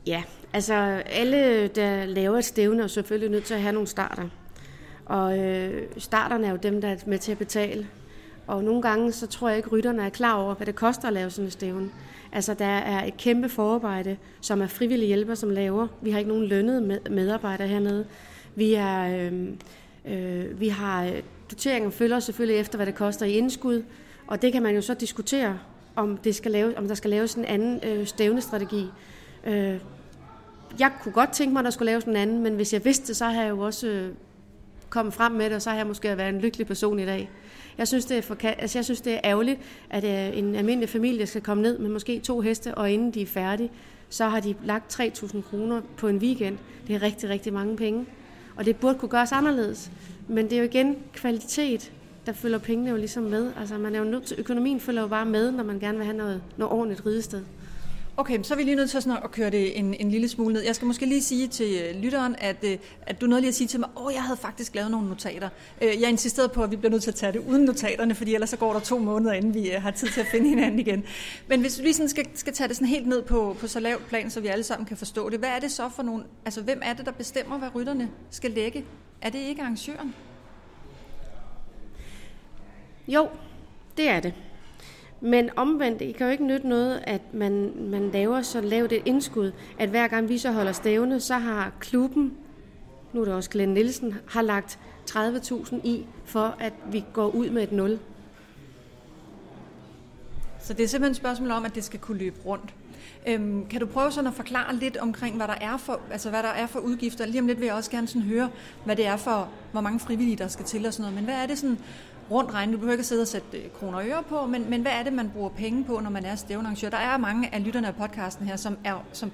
Ja, 0.07 0.23
altså 0.53 0.73
alle, 1.05 1.67
der 1.67 2.05
laver 2.05 2.37
et 2.37 2.45
stævne, 2.45 2.83
er 2.83 2.87
selvfølgelig 2.87 3.29
nødt 3.29 3.43
til 3.43 3.53
at 3.53 3.61
have 3.61 3.73
nogle 3.73 3.87
starter. 3.87 4.29
Og 5.05 5.39
øh, 5.39 5.87
starterne 5.97 6.47
er 6.47 6.51
jo 6.51 6.57
dem, 6.63 6.81
der 6.81 6.87
er 6.87 6.97
med 7.05 7.19
til 7.19 7.31
at 7.31 7.37
betale. 7.37 7.87
Og 8.47 8.63
nogle 8.63 8.81
gange, 8.81 9.11
så 9.11 9.27
tror 9.27 9.49
jeg 9.49 9.57
ikke, 9.57 9.69
rytterne 9.69 10.05
er 10.05 10.09
klar 10.09 10.33
over, 10.33 10.55
hvad 10.55 10.67
det 10.67 10.75
koster 10.75 11.07
at 11.07 11.13
lave 11.13 11.29
sådan 11.29 11.47
et 11.47 11.53
stævne. 11.53 11.89
Altså, 12.31 12.53
der 12.53 12.65
er 12.65 13.05
et 13.05 13.17
kæmpe 13.17 13.49
forarbejde, 13.49 14.17
som 14.41 14.61
er 14.61 14.67
frivillige 14.67 15.07
hjælper, 15.07 15.35
som 15.35 15.49
laver. 15.49 15.87
Vi 16.01 16.11
har 16.11 16.19
ikke 16.19 16.29
nogen 16.29 16.45
lønnede 16.45 16.99
medarbejdere 17.09 17.67
hernede. 17.67 18.05
Vi, 18.55 18.73
er, 18.73 19.29
øh, 19.31 19.47
øh, 20.05 20.59
vi 20.59 20.67
har 20.67 21.05
øh, 21.05 21.21
doteringen 21.51 21.91
følger 21.91 22.19
selvfølgelig 22.19 22.59
efter, 22.59 22.77
hvad 22.77 22.85
det 22.85 22.95
koster 22.95 23.25
i 23.25 23.31
indskud, 23.31 23.83
og 24.27 24.41
det 24.41 24.53
kan 24.53 24.63
man 24.63 24.75
jo 24.75 24.81
så 24.81 24.93
diskutere, 24.93 25.59
om, 25.95 26.17
det 26.17 26.35
skal 26.35 26.51
lave, 26.51 26.77
om 26.77 26.87
der 26.87 26.95
skal 26.95 27.09
laves 27.09 27.33
en 27.33 27.45
anden 27.45 27.79
øh, 27.83 28.07
stævnestrategi. 28.07 28.85
Øh, 29.47 29.79
jeg 30.79 30.91
kunne 31.01 31.11
godt 31.11 31.31
tænke 31.31 31.53
mig, 31.53 31.59
at 31.59 31.65
der 31.65 31.71
skulle 31.71 31.91
laves 31.91 32.03
en 32.03 32.15
anden, 32.15 32.43
men 32.43 32.55
hvis 32.55 32.73
jeg 32.73 32.85
vidste 32.85 33.07
det, 33.07 33.15
så 33.15 33.25
har 33.25 33.41
jeg 33.41 33.49
jo 33.49 33.59
også 33.59 33.87
øh, 33.87 34.13
kommet 34.89 35.13
frem 35.13 35.31
med 35.31 35.45
det, 35.45 35.53
og 35.53 35.61
så 35.61 35.69
har 35.69 35.77
jeg 35.77 35.87
måske 35.87 36.17
været 36.17 36.29
en 36.29 36.41
lykkelig 36.41 36.67
person 36.67 36.99
i 36.99 37.05
dag. 37.05 37.29
Jeg 37.81 37.87
synes, 37.87 38.05
det 38.05 38.17
er, 38.17 38.21
for, 38.21 38.37
altså, 38.43 38.77
jeg 38.77 38.85
synes, 38.85 39.01
det 39.01 39.13
er 39.13 39.19
ærgerligt, 39.23 39.59
at 39.89 40.03
øh, 40.03 40.37
en 40.37 40.55
almindelig 40.55 40.89
familie 40.89 41.27
skal 41.27 41.41
komme 41.41 41.63
ned 41.63 41.77
med 41.77 41.89
måske 41.89 42.19
to 42.19 42.39
heste, 42.41 42.75
og 42.75 42.91
inden 42.91 43.11
de 43.11 43.21
er 43.21 43.25
færdige, 43.25 43.71
så 44.09 44.27
har 44.27 44.39
de 44.39 44.55
lagt 44.63 44.99
3.000 44.99 45.41
kroner 45.41 45.81
på 45.97 46.07
en 46.07 46.17
weekend. 46.17 46.57
Det 46.87 46.95
er 46.95 47.01
rigtig, 47.01 47.29
rigtig 47.29 47.53
mange 47.53 47.77
penge. 47.77 48.05
Og 48.55 48.65
det 48.65 48.75
burde 48.75 48.99
kunne 48.99 49.09
gøres 49.09 49.31
anderledes. 49.31 49.91
Men 50.27 50.45
det 50.45 50.53
er 50.53 50.57
jo 50.57 50.63
igen 50.63 50.97
kvalitet, 51.13 51.91
der 52.25 52.33
følger 52.33 52.57
pengene 52.57 52.89
jo 52.89 52.95
ligesom 52.95 53.23
med. 53.23 53.51
Altså 53.59 53.77
man 53.77 53.95
er 53.95 53.99
jo 53.99 54.05
nødt 54.05 54.23
til, 54.23 54.39
økonomien 54.39 54.79
følger 54.79 55.01
jo 55.01 55.07
bare 55.07 55.25
med, 55.25 55.51
når 55.51 55.63
man 55.63 55.79
gerne 55.79 55.97
vil 55.97 56.05
have 56.05 56.17
noget, 56.17 56.41
noget 56.57 56.73
ordentligt 56.73 57.05
ridested. 57.05 57.41
Okay, 58.17 58.43
så 58.43 58.53
er 58.53 58.57
vi 58.57 58.63
lige 58.63 58.75
nødt 58.75 58.89
til 58.89 59.01
sådan 59.01 59.23
at 59.23 59.31
køre 59.31 59.49
det 59.49 59.79
en, 59.79 59.93
en 59.93 60.11
lille 60.11 60.29
smule 60.29 60.53
ned. 60.53 60.61
Jeg 60.61 60.75
skal 60.75 60.85
måske 60.85 61.05
lige 61.05 61.23
sige 61.23 61.47
til 61.47 61.81
øh, 61.81 62.01
lytteren, 62.01 62.35
at, 62.37 62.63
øh, 62.63 62.77
at 63.01 63.21
du 63.21 63.25
nåede 63.25 63.41
lige 63.41 63.49
at 63.49 63.55
sige 63.55 63.67
til 63.67 63.79
mig, 63.79 63.89
åh, 63.95 64.05
oh, 64.05 64.13
jeg 64.13 64.23
havde 64.23 64.37
faktisk 64.37 64.75
lavet 64.75 64.91
nogle 64.91 65.09
notater. 65.09 65.49
Øh, 65.81 66.01
jeg 66.01 66.09
insisterede 66.09 66.49
på, 66.49 66.63
at 66.63 66.71
vi 66.71 66.75
bliver 66.75 66.91
nødt 66.91 67.03
til 67.03 67.11
at 67.11 67.15
tage 67.15 67.31
det 67.31 67.39
uden 67.39 67.63
notaterne, 67.63 68.15
fordi 68.15 68.33
ellers 68.33 68.49
så 68.49 68.57
går 68.57 68.73
der 68.73 68.79
to 68.79 68.99
måneder, 68.99 69.33
inden 69.33 69.53
vi 69.53 69.67
har 69.67 69.91
tid 69.91 70.07
til 70.07 70.21
at 70.21 70.27
finde 70.27 70.49
hinanden 70.55 70.79
igen. 70.79 71.03
Men 71.47 71.61
hvis 71.61 71.79
vi 71.79 71.83
lige 71.83 71.93
sådan 71.93 72.09
skal, 72.09 72.25
skal 72.33 72.53
tage 72.53 72.67
det 72.67 72.75
sådan 72.75 72.87
helt 72.87 73.07
ned 73.07 73.21
på, 73.21 73.55
på 73.59 73.67
så 73.67 73.79
lavt 73.79 74.07
plan, 74.07 74.29
så 74.29 74.39
vi 74.39 74.47
alle 74.47 74.63
sammen 74.63 74.85
kan 74.85 74.97
forstå 74.97 75.29
det, 75.29 75.39
hvad 75.39 75.49
er 75.49 75.59
det 75.59 75.71
så 75.71 75.89
for 75.89 76.03
nogle, 76.03 76.23
altså 76.45 76.61
hvem 76.61 76.81
er 76.83 76.93
det, 76.93 77.05
der 77.05 77.11
bestemmer, 77.11 77.57
hvad 77.57 77.75
rytterne 77.75 78.09
skal 78.29 78.51
lægge? 78.51 78.85
Er 79.21 79.29
det 79.29 79.39
ikke 79.39 79.61
arrangøren? 79.61 80.15
Jo, 83.07 83.29
det 83.97 84.09
er 84.09 84.19
det. 84.19 84.33
Men 85.21 85.49
omvendt, 85.55 85.99
det 85.99 86.15
kan 86.15 86.25
jo 86.25 86.31
ikke 86.31 86.45
nytte 86.45 86.67
noget, 86.67 87.03
at 87.03 87.21
man, 87.33 87.73
man 87.77 88.09
laver 88.11 88.41
så 88.41 88.61
lavt 88.61 88.91
et 88.91 89.01
indskud, 89.05 89.51
at 89.79 89.89
hver 89.89 90.07
gang 90.07 90.29
vi 90.29 90.37
så 90.37 90.51
holder 90.51 90.71
stævne, 90.71 91.19
så 91.19 91.33
har 91.33 91.71
klubben, 91.79 92.33
nu 93.13 93.21
er 93.21 93.25
det 93.25 93.33
også 93.33 93.49
Glenn 93.49 93.73
Nielsen, 93.73 94.15
har 94.27 94.41
lagt 94.41 94.79
30.000 95.09 95.75
i, 95.83 96.05
for 96.25 96.55
at 96.59 96.73
vi 96.91 97.03
går 97.13 97.27
ud 97.27 97.49
med 97.49 97.63
et 97.63 97.71
nul. 97.71 97.99
Så 100.59 100.73
det 100.73 100.83
er 100.83 100.87
simpelthen 100.87 101.11
et 101.11 101.17
spørgsmål 101.17 101.51
om, 101.51 101.65
at 101.65 101.75
det 101.75 101.83
skal 101.83 101.99
kunne 101.99 102.17
løbe 102.17 102.39
rundt. 102.45 102.73
Øhm, 103.27 103.65
kan 103.67 103.79
du 103.79 103.85
prøve 103.85 104.11
sådan 104.11 104.27
at 104.27 104.33
forklare 104.33 104.75
lidt 104.75 104.97
omkring, 104.97 105.35
hvad 105.35 105.47
der 105.47 105.55
er 105.61 105.77
for, 105.77 105.99
altså 106.11 106.29
hvad 106.29 106.43
der 106.43 106.49
er 106.49 106.67
for 106.67 106.79
udgifter? 106.79 107.25
Lige 107.25 107.41
om 107.41 107.47
lidt 107.47 107.59
vil 107.59 107.65
jeg 107.65 107.75
også 107.75 107.91
gerne 107.91 108.07
sådan 108.07 108.21
høre, 108.21 108.49
hvad 108.85 108.95
det 108.95 109.05
er 109.05 109.17
for, 109.17 109.49
hvor 109.71 109.81
mange 109.81 109.99
frivillige 109.99 110.37
der 110.37 110.47
skal 110.47 110.65
til 110.65 110.85
og 110.85 110.93
sådan 110.93 111.01
noget. 111.01 111.15
Men 111.15 111.23
hvad 111.23 111.43
er 111.43 111.47
det 111.47 111.57
sådan 111.57 111.77
rundt 112.31 112.53
regnet? 112.53 112.73
Du 112.73 112.77
behøver 112.77 112.93
ikke 112.93 113.01
at 113.01 113.05
sidde 113.05 113.21
og 113.21 113.27
sætte 113.27 113.57
øh, 113.57 113.71
kroner 113.79 113.97
og 113.97 114.07
øre 114.07 114.23
på, 114.29 114.45
men, 114.45 114.69
men 114.69 114.81
hvad 114.81 114.91
er 114.91 115.03
det, 115.03 115.13
man 115.13 115.29
bruger 115.29 115.49
penge 115.49 115.83
på, 115.83 115.99
når 115.99 116.09
man 116.09 116.25
er 116.25 116.35
stævnearrangør? 116.35 116.89
Der 116.89 116.97
er 116.97 117.17
mange 117.17 117.55
af 117.55 117.63
lytterne 117.65 117.87
af 117.87 117.95
podcasten 117.95 118.45
her, 118.45 118.55
som 118.55 118.77
er 118.83 119.05
som 119.13 119.31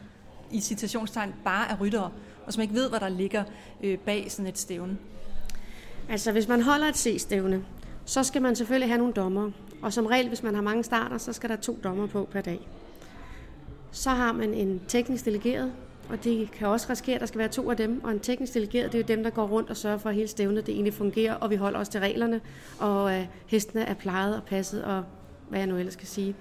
i 0.52 0.62
citationstegn 0.62 1.34
bare 1.44 1.72
er 1.72 1.78
ryttere, 1.82 2.12
og 2.46 2.54
som 2.54 2.62
ikke 2.62 2.74
ved, 2.74 2.90
hvad 2.90 3.00
der 3.00 3.10
ligger 3.10 3.44
øh, 3.84 3.98
bag 3.98 4.32
sådan 4.32 4.48
et 4.48 4.58
stævne. 4.58 4.98
Altså, 6.10 6.32
hvis 6.32 6.48
man 6.48 6.62
holder 6.62 6.88
et 6.88 6.98
C-stævne, 6.98 7.66
så 8.06 8.24
skal 8.24 8.42
man 8.42 8.56
selvfølgelig 8.56 8.90
have 8.90 8.98
nogle 8.98 9.14
dommer. 9.14 9.52
Og 9.82 9.94
som 9.94 10.06
regel, 10.06 10.28
hvis 10.28 10.44
man 10.44 10.56
har 10.56 10.62
mange 10.62 10.84
starter, 10.84 11.18
så 11.18 11.34
skal 11.34 11.50
der 11.50 11.56
to 11.56 11.80
dommer 11.84 12.08
på 12.08 12.28
per 12.32 12.42
dag. 12.42 12.68
Så 13.92 14.10
har 14.10 14.32
man 14.32 14.54
en 14.54 14.82
teknisk 14.88 15.26
delegeret, 15.26 15.72
og 16.10 16.24
det 16.24 16.52
kan 16.52 16.68
også 16.68 16.88
risikere, 16.90 17.16
at 17.16 17.22
der 17.22 17.28
skal 17.28 17.40
være 17.40 17.48
to 17.48 17.70
af 17.70 17.78
dem. 17.78 18.04
Og 18.04 18.12
en 18.12 18.20
teknisk 18.20 18.54
delegeret, 18.54 18.92
det 18.92 18.98
er 18.98 19.02
jo 19.02 19.16
dem, 19.16 19.24
der 19.24 19.30
går 19.30 19.48
rundt 19.48 19.70
og 19.70 19.78
sørger 19.78 19.98
for, 19.98 20.10
at 20.10 20.16
hele 20.16 20.28
stævnet 20.28 20.66
det 20.66 20.74
egentlig 20.74 20.94
fungerer, 20.94 21.34
og 21.34 21.50
vi 21.50 21.56
holder 21.56 21.80
os 21.80 21.90
til 21.90 22.00
reglerne, 22.00 22.42
og 22.80 23.14
øh, 23.14 23.26
hestene 23.48 23.84
er 23.84 23.94
plejet 23.94 24.36
og 24.36 24.44
passet, 24.44 24.84
og 24.84 25.04
hvad 25.50 25.60
jeg 25.60 25.68
nu 25.68 25.78
ellers 25.78 25.94
skal 25.94 26.08
sige. 26.08 26.36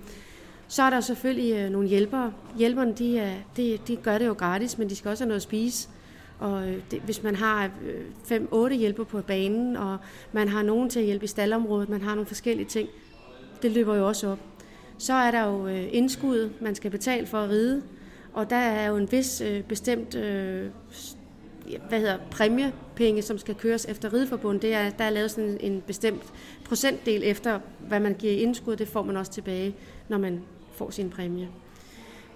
Så 0.69 0.83
er 0.83 0.91
der 0.91 1.01
selvfølgelig 1.01 1.57
øh, 1.57 1.71
nogle 1.71 1.89
hjælpere. 1.89 2.33
Hjælperne, 2.59 2.93
de, 2.93 3.19
er, 3.19 3.35
de, 3.57 3.79
de 3.87 3.97
gør 3.97 4.19
det 4.19 4.27
jo 4.27 4.33
gratis, 4.33 4.79
men 4.79 4.91
de 4.91 4.97
skal 4.97 5.09
også 5.09 5.25
have 5.25 5.29
noget 5.29 5.39
at 5.39 5.43
spise. 5.43 5.89
Og 6.39 6.69
øh, 6.69 6.83
det, 6.91 7.01
hvis 7.01 7.23
man 7.23 7.37
har 7.37 7.71
øh, 8.31 8.41
5-8 8.43 8.75
hjælper 8.75 9.05
på 9.05 9.23
banen, 9.23 9.77
og 9.77 9.99
man 10.33 10.49
har 10.49 10.63
nogen 10.63 10.91
til 10.91 11.01
at 11.01 11.07
hjælpe 11.07 11.25
i 11.25 11.29
staldområdet, 11.29 11.89
man 11.89 12.03
har 12.03 12.15
nogle 12.15 12.27
forskellige 12.27 12.67
ting, 12.67 12.89
det 13.63 13.71
løber 13.71 13.97
jo 13.97 14.09
også 14.09 14.29
op. 14.29 14.39
Så 14.99 15.13
er 15.13 15.31
der 15.31 15.47
jo 15.47 15.67
øh, 15.67 15.85
indskud, 15.93 16.51
man 16.61 16.75
skal 16.75 16.91
betale 16.91 17.27
for 17.27 17.39
at 17.39 17.51
ride, 17.51 17.83
og 18.37 18.51
der 18.51 18.57
er 18.57 18.89
jo 18.89 18.97
en 18.97 19.13
vis 19.13 19.41
øh, 19.41 19.63
bestemt 19.63 20.15
øh, 20.15 20.71
hvad 21.89 22.01
hedder, 22.01 22.19
præmiepenge, 22.31 23.23
som 23.23 23.39
skal 23.39 23.55
køres 23.55 23.85
efter 23.85 24.13
rideforbundet. 24.13 24.63
Det 24.63 24.75
er, 24.75 24.91
der 24.91 25.05
er 25.05 25.11
lavet 25.11 25.31
sådan 25.31 25.57
en, 25.61 25.83
bestemt 25.87 26.23
procentdel 26.65 27.23
efter, 27.25 27.61
hvad 27.89 28.01
man 28.01 28.15
giver 28.15 28.33
i 28.33 28.37
indskud. 28.37 28.77
Det 28.77 28.89
får 28.89 29.03
man 29.03 29.17
også 29.17 29.33
tilbage, 29.33 29.75
når 30.09 30.19
man 30.19 30.43
får 30.73 30.91
sin 30.91 31.11
præmie. 31.11 31.49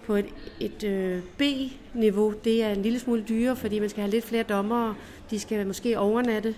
På 0.06 0.14
et, 0.14 0.26
et 0.60 0.84
øh, 0.84 1.22
B-niveau, 1.38 2.34
det 2.44 2.64
er 2.64 2.70
en 2.72 2.82
lille 2.82 2.98
smule 2.98 3.24
dyrere, 3.28 3.56
fordi 3.56 3.78
man 3.78 3.88
skal 3.88 4.00
have 4.00 4.10
lidt 4.10 4.24
flere 4.24 4.42
dommere. 4.42 4.94
De 5.30 5.38
skal 5.38 5.66
måske 5.66 5.98
overnatte. 5.98 6.54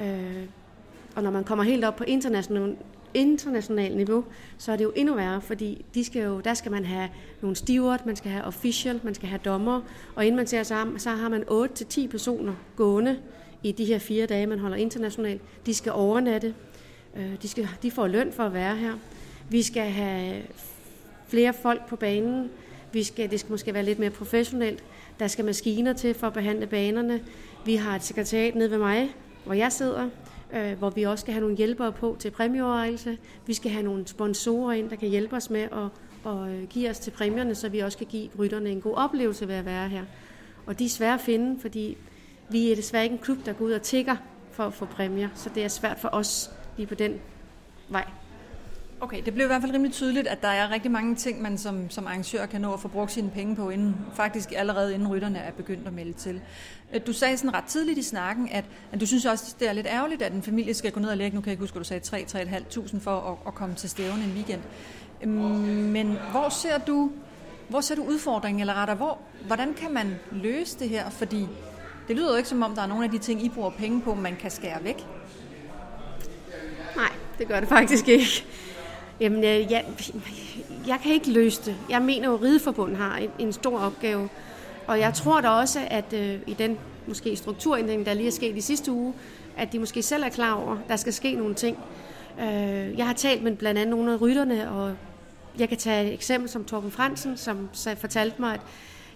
Øh, 0.00 0.44
og 1.16 1.22
når 1.22 1.30
man 1.30 1.44
kommer 1.44 1.64
helt 1.64 1.84
op 1.84 1.96
på 1.96 2.04
international, 2.04 2.76
international 3.14 3.96
niveau, 3.96 4.24
så 4.58 4.72
er 4.72 4.76
det 4.76 4.84
jo 4.84 4.92
endnu 4.96 5.14
værre, 5.14 5.40
fordi 5.40 5.84
de 5.94 6.04
skal 6.04 6.22
jo, 6.22 6.40
der 6.40 6.54
skal 6.54 6.72
man 6.72 6.84
have 6.84 7.08
nogle 7.40 7.56
steward, 7.56 8.06
man 8.06 8.16
skal 8.16 8.30
have 8.30 8.44
official, 8.44 9.00
man 9.02 9.14
skal 9.14 9.28
have 9.28 9.40
dommer, 9.44 9.80
og 10.14 10.26
inden 10.26 10.36
man 10.36 10.46
ser 10.46 10.62
sammen, 10.62 10.98
så 10.98 11.10
har 11.10 11.28
man 11.28 11.42
8-10 11.42 12.06
personer 12.06 12.54
gående 12.76 13.18
i 13.62 13.72
de 13.72 13.84
her 13.84 13.98
fire 13.98 14.26
dage, 14.26 14.46
man 14.46 14.58
holder 14.58 14.76
internationalt. 14.76 15.42
De 15.66 15.74
skal 15.74 15.92
overnatte, 15.92 16.54
øh, 17.16 17.42
de, 17.42 17.48
skal, 17.48 17.68
de 17.82 17.90
får 17.90 18.06
løn 18.06 18.32
for 18.32 18.42
at 18.42 18.54
være 18.54 18.76
her. 18.76 18.92
Vi 19.50 19.62
skal 19.62 19.90
have 19.90 20.42
flere 21.28 21.52
folk 21.52 21.88
på 21.88 21.96
banen, 21.96 22.50
vi 22.92 23.02
skal, 23.02 23.30
det 23.30 23.40
skal 23.40 23.50
måske 23.50 23.74
være 23.74 23.84
lidt 23.84 23.98
mere 23.98 24.10
professionelt. 24.10 24.84
Der 25.18 25.26
skal 25.26 25.44
maskiner 25.44 25.92
til 25.92 26.14
for 26.14 26.26
at 26.26 26.32
behandle 26.32 26.66
banerne. 26.66 27.20
Vi 27.64 27.76
har 27.76 27.96
et 27.96 28.04
sekretariat 28.04 28.54
nede 28.54 28.70
ved 28.70 28.78
mig, 28.78 29.14
hvor 29.44 29.54
jeg 29.54 29.72
sidder, 29.72 30.08
øh, 30.52 30.78
hvor 30.78 30.90
vi 30.90 31.02
også 31.02 31.22
skal 31.22 31.32
have 31.32 31.40
nogle 31.40 31.56
hjælpere 31.56 31.92
på 31.92 32.16
til 32.18 32.30
præmieoverrækkelse. 32.30 33.18
Vi 33.46 33.54
skal 33.54 33.70
have 33.70 33.84
nogle 33.84 34.06
sponsorer 34.06 34.72
ind, 34.72 34.90
der 34.90 34.96
kan 34.96 35.08
hjælpe 35.08 35.36
os 35.36 35.50
med 35.50 35.60
at, 35.60 36.32
at 36.32 36.48
øh, 36.48 36.68
give 36.68 36.90
os 36.90 36.98
til 36.98 37.10
præmierne, 37.10 37.54
så 37.54 37.68
vi 37.68 37.78
også 37.78 37.98
kan 37.98 38.06
give 38.06 38.28
rytterne 38.38 38.70
en 38.70 38.80
god 38.80 38.94
oplevelse 38.94 39.48
ved 39.48 39.54
at 39.54 39.64
være 39.64 39.88
her. 39.88 40.04
Og 40.66 40.78
de 40.78 40.84
er 40.84 40.88
svære 40.88 41.14
at 41.14 41.20
finde, 41.20 41.60
fordi 41.60 41.96
vi 42.50 42.72
er 42.72 42.76
desværre 42.76 43.04
ikke 43.04 43.12
en 43.12 43.22
klub, 43.22 43.38
der 43.46 43.52
går 43.52 43.64
ud 43.64 43.72
og 43.72 43.82
tigger 43.82 44.16
for 44.50 44.64
at 44.64 44.74
få 44.74 44.84
præmier, 44.84 45.28
så 45.34 45.50
det 45.54 45.64
er 45.64 45.68
svært 45.68 45.98
for 45.98 46.08
os 46.12 46.50
lige 46.76 46.86
på 46.86 46.94
den 46.94 47.20
vej. 47.88 48.04
Okay, 49.00 49.22
det 49.24 49.34
blev 49.34 49.46
i 49.46 49.46
hvert 49.46 49.62
fald 49.62 49.72
rimelig 49.72 49.92
tydeligt, 49.92 50.26
at 50.26 50.42
der 50.42 50.48
er 50.48 50.70
rigtig 50.70 50.90
mange 50.90 51.14
ting, 51.14 51.42
man 51.42 51.58
som, 51.58 51.90
som 51.90 52.06
arrangør 52.06 52.46
kan 52.46 52.60
nå 52.60 52.72
at 52.72 52.80
få 52.80 52.88
brugt 52.88 53.12
sine 53.12 53.30
penge 53.30 53.56
på, 53.56 53.70
inden, 53.70 53.96
faktisk 54.14 54.52
allerede 54.56 54.94
inden 54.94 55.08
rytterne 55.08 55.38
er 55.38 55.52
begyndt 55.52 55.86
at 55.86 55.92
melde 55.92 56.12
til. 56.12 56.40
Øh, 56.94 57.00
du 57.06 57.12
sagde 57.12 57.36
sådan 57.36 57.54
ret 57.54 57.64
tidligt 57.64 57.98
i 57.98 58.02
snakken, 58.02 58.48
at, 58.52 58.64
at 58.92 59.00
du 59.00 59.06
synes 59.06 59.26
også, 59.26 59.56
det 59.60 59.68
er 59.68 59.72
lidt 59.72 59.86
ærgerligt, 59.86 60.22
at 60.22 60.32
en 60.32 60.42
familie 60.42 60.74
skal 60.74 60.92
gå 60.92 61.00
ned 61.00 61.08
og 61.08 61.16
lægge, 61.16 61.34
nu 61.34 61.40
kan 61.40 61.48
jeg 61.48 61.52
ikke 61.52 61.62
huske, 61.62 61.76
at 61.76 62.02
du 62.02 62.04
sagde 62.04 62.56
3-3.500 62.96 62.98
for 63.00 63.20
at, 63.20 63.36
at 63.46 63.54
komme 63.54 63.74
til 63.74 63.90
stævne 63.90 64.24
en 64.24 64.32
weekend. 64.34 64.60
Øhm, 65.22 65.32
men 65.32 66.18
hvor 66.30 66.48
ser 66.48 66.78
du, 66.78 67.10
hvor 67.68 67.80
ser 67.80 67.94
du 67.94 68.02
udfordringen, 68.02 68.60
eller 68.60 68.74
retter, 68.74 68.94
hvor, 68.94 69.18
hvordan 69.46 69.74
kan 69.74 69.92
man 69.92 70.14
løse 70.32 70.78
det 70.78 70.88
her? 70.88 71.10
Fordi 71.10 71.46
det 72.08 72.16
lyder 72.16 72.30
jo 72.30 72.36
ikke 72.36 72.48
som 72.48 72.62
om, 72.62 72.74
der 72.74 72.82
er 72.82 72.86
nogle 72.86 73.04
af 73.04 73.10
de 73.10 73.18
ting, 73.18 73.44
I 73.44 73.48
bruger 73.48 73.70
penge 73.70 74.00
på, 74.00 74.14
man 74.14 74.36
kan 74.36 74.50
skære 74.50 74.84
væk. 74.84 75.06
Nej, 76.96 77.10
det 77.38 77.48
gør 77.48 77.60
det 77.60 77.68
faktisk 77.68 78.08
ikke. 78.08 78.44
Jamen, 79.20 79.38
øh, 79.38 79.72
jeg, 79.72 79.84
jeg 80.86 80.98
kan 81.02 81.12
ikke 81.12 81.30
løse 81.30 81.62
det. 81.64 81.76
Jeg 81.90 82.02
mener 82.02 82.28
jo, 82.28 82.34
at 82.34 82.42
Rideforbundet 82.42 82.98
har 82.98 83.16
en, 83.16 83.30
en 83.38 83.52
stor 83.52 83.78
opgave. 83.78 84.28
Og 84.86 84.98
jeg 84.98 85.14
tror 85.14 85.40
da 85.40 85.48
også, 85.48 85.80
at 85.90 86.12
øh, 86.12 86.38
i 86.46 86.54
den 86.54 86.78
måske 87.06 87.36
strukturændring, 87.36 88.06
der 88.06 88.14
lige 88.14 88.26
er 88.26 88.32
sket 88.32 88.56
i 88.56 88.60
sidste 88.60 88.92
uge, 88.92 89.14
at 89.56 89.72
de 89.72 89.78
måske 89.78 90.02
selv 90.02 90.22
er 90.22 90.28
klar 90.28 90.52
over, 90.52 90.72
at 90.72 90.88
der 90.88 90.96
skal 90.96 91.12
ske 91.12 91.34
nogle 91.34 91.54
ting. 91.54 91.78
Øh, 92.40 92.98
jeg 92.98 93.06
har 93.06 93.12
talt 93.12 93.42
med 93.42 93.56
blandt 93.56 93.80
andet 93.80 93.96
nogle 93.96 94.12
af 94.12 94.20
rytterne, 94.20 94.70
og 94.70 94.94
jeg 95.58 95.68
kan 95.68 95.78
tage 95.78 96.06
et 96.06 96.12
eksempel 96.14 96.50
som 96.50 96.64
Torben 96.64 96.90
Fransen, 96.90 97.36
som 97.36 97.68
fortalte 97.96 98.40
mig, 98.40 98.54
at 98.54 98.60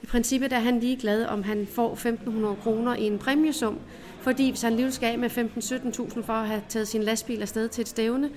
i 0.02 0.06
princippet 0.06 0.52
er 0.52 0.58
han 0.58 0.80
ligeglad, 0.80 1.26
om 1.26 1.42
han 1.42 1.68
får 1.72 1.94
1.500 1.94 2.62
kroner 2.62 2.94
i 2.94 3.02
en 3.02 3.18
præmiesum, 3.18 3.78
fordi 4.20 4.50
hvis 4.50 4.62
han 4.62 4.76
lige 4.76 4.92
skal 4.92 5.06
af 5.06 5.18
med 5.18 5.30
15-17.000 5.30 6.22
for 6.22 6.32
at 6.32 6.46
have 6.46 6.62
taget 6.68 6.88
sin 6.88 7.02
lastbil 7.02 7.40
afsted 7.40 7.68
til 7.68 7.82
et 7.82 7.88
stævne, 7.88 8.30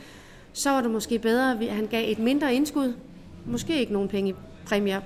så 0.54 0.70
var 0.70 0.82
det 0.82 0.92
måske 0.92 1.20
bedre, 1.20 1.52
at 1.52 1.74
han 1.74 1.88
gav 1.88 2.12
et 2.12 2.20
mindre 2.20 2.56
indskud. 2.56 2.94
Måske 3.46 3.80
ikke 3.80 3.94
nogen 3.94 4.10
penge 4.10 4.30
i 4.30 4.34
præmier. 4.66 5.02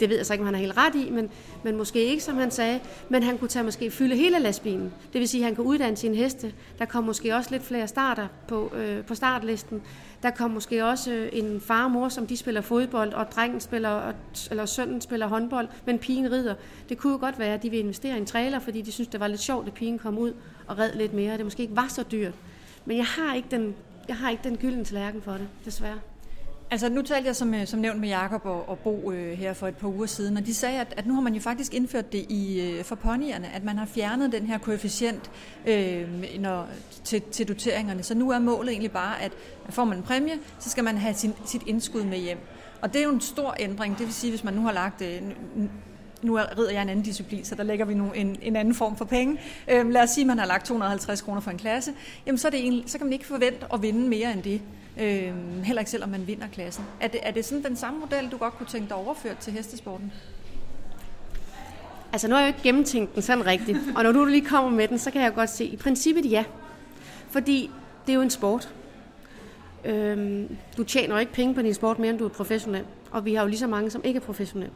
Det 0.00 0.08
ved 0.08 0.16
jeg 0.16 0.26
så 0.26 0.32
ikke, 0.32 0.42
om 0.42 0.46
han 0.46 0.54
er 0.54 0.58
helt 0.58 0.76
ret 0.76 0.94
i, 0.94 1.10
men, 1.10 1.30
men 1.62 1.76
måske 1.76 2.04
ikke, 2.04 2.22
som 2.22 2.36
han 2.36 2.50
sagde. 2.50 2.80
Men 3.08 3.22
han 3.22 3.38
kunne 3.38 3.48
tage 3.48 3.62
måske 3.64 3.90
fylde 3.90 4.16
hele 4.16 4.38
lastbilen. 4.38 4.92
Det 5.12 5.18
vil 5.18 5.28
sige, 5.28 5.40
at 5.40 5.44
han 5.44 5.54
kunne 5.54 5.66
uddanne 5.66 5.96
sine 5.96 6.16
heste. 6.16 6.52
Der 6.78 6.84
kom 6.84 7.04
måske 7.04 7.36
også 7.36 7.50
lidt 7.50 7.62
flere 7.62 7.88
starter 7.88 8.26
på, 8.48 8.72
øh, 8.76 9.04
på 9.04 9.14
startlisten. 9.14 9.82
Der 10.22 10.30
kom 10.30 10.50
måske 10.50 10.84
også 10.84 11.12
øh, 11.12 11.28
en 11.32 11.60
far 11.60 11.84
og 11.84 11.90
mor, 11.90 12.08
som 12.08 12.26
de 12.26 12.36
spiller 12.36 12.60
fodbold, 12.60 13.12
og 13.12 13.26
drengen 13.30 13.60
spiller, 13.60 14.12
eller 14.50 14.66
sønnen 14.66 15.00
spiller 15.00 15.26
håndbold, 15.26 15.68
men 15.86 15.98
pigen 15.98 16.30
rider. 16.30 16.54
Det 16.88 16.98
kunne 16.98 17.12
jo 17.12 17.18
godt 17.18 17.38
være, 17.38 17.54
at 17.54 17.62
de 17.62 17.70
ville 17.70 17.82
investere 17.82 18.14
i 18.14 18.20
en 18.20 18.26
trailer, 18.26 18.58
fordi 18.58 18.82
de 18.82 18.92
synes, 18.92 19.08
det 19.08 19.20
var 19.20 19.26
lidt 19.26 19.40
sjovt, 19.40 19.66
at 19.66 19.74
pigen 19.74 19.98
kom 19.98 20.18
ud 20.18 20.32
og 20.66 20.78
red 20.78 20.92
lidt 20.94 21.14
mere. 21.14 21.36
Det 21.36 21.44
måske 21.44 21.62
ikke 21.62 21.76
var 21.76 21.88
så 21.88 22.02
dyrt. 22.02 22.34
Men 22.84 22.96
jeg 22.96 23.06
har 23.06 23.34
ikke 23.34 23.48
den 23.50 23.74
jeg 24.10 24.18
har 24.18 24.30
ikke 24.30 24.44
den 24.44 24.56
gyldne 24.56 24.84
tallerken 24.84 25.22
for 25.22 25.32
det, 25.32 25.48
desværre. 25.64 25.98
Altså 26.70 26.88
nu 26.88 27.02
talte 27.02 27.26
jeg 27.26 27.36
som, 27.36 27.54
øh, 27.54 27.66
som 27.66 27.80
nævnt 27.80 28.00
med 28.00 28.08
Jakob 28.08 28.46
og, 28.46 28.68
og 28.68 28.78
Bo 28.78 29.12
øh, 29.12 29.38
her 29.38 29.52
for 29.52 29.68
et 29.68 29.76
par 29.76 29.88
uger 29.88 30.06
siden, 30.06 30.36
og 30.36 30.46
de 30.46 30.54
sagde, 30.54 30.80
at, 30.80 30.94
at 30.96 31.06
nu 31.06 31.14
har 31.14 31.20
man 31.20 31.34
jo 31.34 31.40
faktisk 31.40 31.74
indført 31.74 32.12
det 32.12 32.26
i 32.28 32.60
øh, 32.60 32.84
for 32.84 32.94
ponyerne, 32.94 33.48
at 33.54 33.64
man 33.64 33.78
har 33.78 33.86
fjernet 33.86 34.32
den 34.32 34.46
her 34.46 34.58
koefficient 34.58 35.30
øh, 35.66 36.08
når, 36.38 36.68
til, 37.04 37.22
til 37.22 37.48
doteringerne. 37.48 38.02
Så 38.02 38.14
nu 38.14 38.30
er 38.30 38.38
målet 38.38 38.70
egentlig 38.70 38.92
bare, 38.92 39.22
at 39.22 39.32
får 39.68 39.84
man 39.84 39.98
en 39.98 40.02
præmie, 40.02 40.38
så 40.58 40.70
skal 40.70 40.84
man 40.84 40.96
have 40.96 41.14
sin, 41.14 41.32
sit 41.46 41.62
indskud 41.66 42.04
med 42.04 42.18
hjem. 42.18 42.38
Og 42.82 42.92
det 42.92 43.00
er 43.00 43.04
jo 43.04 43.12
en 43.12 43.20
stor 43.20 43.56
ændring. 43.58 43.98
Det 43.98 44.06
vil 44.06 44.14
sige, 44.14 44.30
hvis 44.30 44.44
man 44.44 44.54
nu 44.54 44.62
har 44.62 44.72
lagt 44.72 45.02
øh, 45.02 45.22
nu 46.22 46.38
rider 46.58 46.70
jeg 46.70 46.82
en 46.82 46.88
anden 46.88 47.04
disciplin, 47.04 47.44
så 47.44 47.54
der 47.54 47.62
lægger 47.62 47.84
vi 47.84 47.94
nu 47.94 48.12
en, 48.12 48.38
en 48.42 48.56
anden 48.56 48.74
form 48.74 48.96
for 48.96 49.04
penge. 49.04 49.40
Øhm, 49.68 49.90
lad 49.90 50.02
os 50.02 50.10
sige, 50.10 50.22
at 50.22 50.26
man 50.26 50.38
har 50.38 50.46
lagt 50.46 50.66
250 50.66 51.20
kroner 51.20 51.40
for 51.40 51.50
en 51.50 51.58
klasse. 51.58 51.92
Jamen, 52.26 52.38
så, 52.38 52.48
er 52.48 52.50
det 52.50 52.66
en, 52.66 52.82
så 52.88 52.98
kan 52.98 53.06
man 53.06 53.12
ikke 53.12 53.26
forvente 53.26 53.66
at 53.72 53.82
vinde 53.82 54.08
mere 54.08 54.32
end 54.32 54.42
det. 54.42 54.60
Øhm, 55.00 55.62
heller 55.62 55.80
ikke 55.80 55.90
selvom 55.90 56.08
man 56.08 56.26
vinder 56.26 56.46
klassen. 56.52 56.84
Er 57.00 57.08
det, 57.08 57.20
er 57.22 57.30
det 57.30 57.44
sådan 57.44 57.64
den 57.64 57.76
samme 57.76 58.00
model, 58.00 58.28
du 58.30 58.36
godt 58.36 58.54
kunne 58.58 58.66
tænke 58.66 58.88
dig 58.88 58.96
overført 58.96 59.38
til 59.38 59.52
hestesporten? 59.52 60.12
Altså, 62.12 62.28
nu 62.28 62.34
har 62.34 62.42
jeg 62.42 62.48
jo 62.48 62.54
ikke 62.54 62.62
gennemtænkt 62.62 63.14
den 63.14 63.22
sådan 63.22 63.46
rigtigt. 63.46 63.78
Og 63.96 64.02
når 64.02 64.12
du 64.12 64.24
lige 64.24 64.46
kommer 64.46 64.70
med 64.70 64.88
den, 64.88 64.98
så 64.98 65.10
kan 65.10 65.22
jeg 65.22 65.34
godt 65.34 65.50
se, 65.50 65.64
i 65.64 65.76
princippet 65.76 66.30
ja. 66.30 66.44
Fordi 67.30 67.70
det 68.06 68.12
er 68.12 68.16
jo 68.16 68.22
en 68.22 68.30
sport. 68.30 68.74
Øhm, 69.84 70.56
du 70.76 70.84
tjener 70.84 71.14
jo 71.14 71.20
ikke 71.20 71.32
penge 71.32 71.54
på 71.54 71.62
din 71.62 71.74
sport 71.74 71.98
mere, 71.98 72.10
end 72.10 72.18
du 72.18 72.24
er 72.24 72.28
professionel. 72.28 72.84
Og 73.10 73.24
vi 73.24 73.34
har 73.34 73.42
jo 73.42 73.48
lige 73.48 73.58
så 73.58 73.66
mange, 73.66 73.90
som 73.90 74.00
ikke 74.04 74.16
er 74.16 74.20
professionelle. 74.20 74.72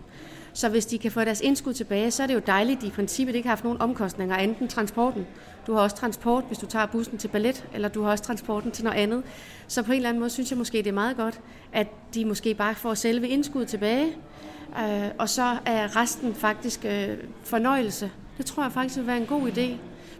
Så 0.54 0.68
hvis 0.68 0.86
de 0.86 0.98
kan 0.98 1.10
få 1.10 1.24
deres 1.24 1.40
indskud 1.40 1.72
tilbage, 1.72 2.10
så 2.10 2.22
er 2.22 2.26
det 2.26 2.34
jo 2.34 2.42
dejligt, 2.46 2.76
at 2.76 2.82
de 2.82 2.86
i 2.86 2.90
princippet 2.90 3.34
ikke 3.34 3.48
har 3.48 3.56
haft 3.56 3.64
nogen 3.64 3.80
omkostninger, 3.80 4.36
enten 4.36 4.68
transporten. 4.68 5.26
Du 5.66 5.74
har 5.74 5.80
også 5.80 5.96
transport, 5.96 6.44
hvis 6.44 6.58
du 6.58 6.66
tager 6.66 6.86
bussen 6.86 7.18
til 7.18 7.28
ballet, 7.28 7.64
eller 7.74 7.88
du 7.88 8.02
har 8.02 8.10
også 8.10 8.24
transporten 8.24 8.70
til 8.70 8.84
noget 8.84 8.98
andet. 8.98 9.22
Så 9.68 9.82
på 9.82 9.92
en 9.92 9.96
eller 9.96 10.08
anden 10.08 10.20
måde 10.20 10.30
synes 10.30 10.50
jeg 10.50 10.58
måske, 10.58 10.78
det 10.78 10.86
er 10.86 10.92
meget 10.92 11.16
godt, 11.16 11.40
at 11.72 11.86
de 12.14 12.24
måske 12.24 12.54
bare 12.54 12.74
får 12.74 12.94
selve 12.94 13.28
indskud 13.28 13.64
tilbage, 13.64 14.06
øh, 14.78 15.10
og 15.18 15.28
så 15.28 15.56
er 15.66 15.96
resten 15.96 16.34
faktisk 16.34 16.84
øh, 16.84 17.08
fornøjelse. 17.42 18.10
Det 18.38 18.46
tror 18.46 18.62
jeg 18.62 18.72
faktisk 18.72 18.96
vil 18.98 19.06
være 19.06 19.18
en 19.18 19.26
god 19.26 19.48
idé. 19.48 19.68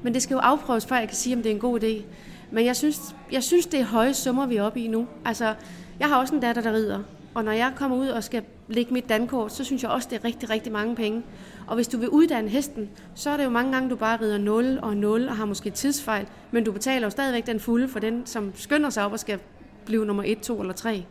Men 0.02 0.14
det 0.14 0.22
skal 0.22 0.34
jo 0.34 0.40
afprøves, 0.40 0.86
før 0.86 0.96
jeg 0.96 1.08
kan 1.08 1.16
sige, 1.16 1.36
om 1.36 1.42
det 1.42 1.50
er 1.50 1.54
en 1.54 1.60
god 1.60 1.82
idé. 1.82 2.02
Men 2.50 2.64
jeg 2.64 2.76
synes, 2.76 3.00
jeg 3.32 3.42
synes 3.42 3.66
det 3.66 3.80
er 3.80 3.84
høje 3.84 4.14
summer, 4.14 4.46
vi 4.46 4.56
er 4.56 4.62
oppe 4.62 4.80
i 4.80 4.88
nu. 4.88 5.06
Altså, 5.24 5.54
jeg 6.00 6.08
har 6.08 6.16
også 6.16 6.34
en 6.34 6.40
datter, 6.40 6.62
der 6.62 6.72
rider, 6.72 7.00
og 7.34 7.44
når 7.44 7.52
jeg 7.52 7.72
kommer 7.76 7.96
ud 7.96 8.08
og 8.08 8.24
skal 8.24 8.42
lægge 8.68 8.92
mit 8.92 9.08
dankort, 9.08 9.52
så 9.52 9.64
synes 9.64 9.82
jeg 9.82 9.90
også, 9.90 10.08
det 10.10 10.18
er 10.18 10.24
rigtig, 10.24 10.50
rigtig 10.50 10.72
mange 10.72 10.96
penge. 10.96 11.22
Og 11.66 11.74
hvis 11.74 11.88
du 11.88 11.98
vil 11.98 12.08
uddanne 12.08 12.48
hesten, 12.48 12.90
så 13.14 13.30
er 13.30 13.36
det 13.36 13.44
jo 13.44 13.50
mange 13.50 13.72
gange, 13.72 13.90
du 13.90 13.96
bare 13.96 14.20
rider 14.20 14.38
0 14.38 14.78
og 14.82 14.96
0 14.96 15.28
og 15.28 15.36
har 15.36 15.44
måske 15.44 15.70
tidsfejl, 15.70 16.26
men 16.50 16.64
du 16.64 16.72
betaler 16.72 17.06
jo 17.06 17.10
stadigvæk 17.10 17.46
den 17.46 17.60
fulde 17.60 17.88
for 17.88 17.98
den, 17.98 18.26
som 18.26 18.52
skynder 18.56 18.90
sig 18.90 19.04
op 19.04 19.12
og 19.12 19.20
skal 19.20 19.38
blive 19.86 20.06
nummer 20.06 20.22
1, 20.26 20.40
2 20.40 20.60
eller 20.60 20.74
3. 20.74 21.04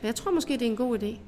Så 0.00 0.06
jeg 0.06 0.14
tror 0.14 0.30
måske, 0.30 0.52
det 0.52 0.62
er 0.62 0.70
en 0.70 0.76
god 0.76 0.98
idé. 0.98 1.18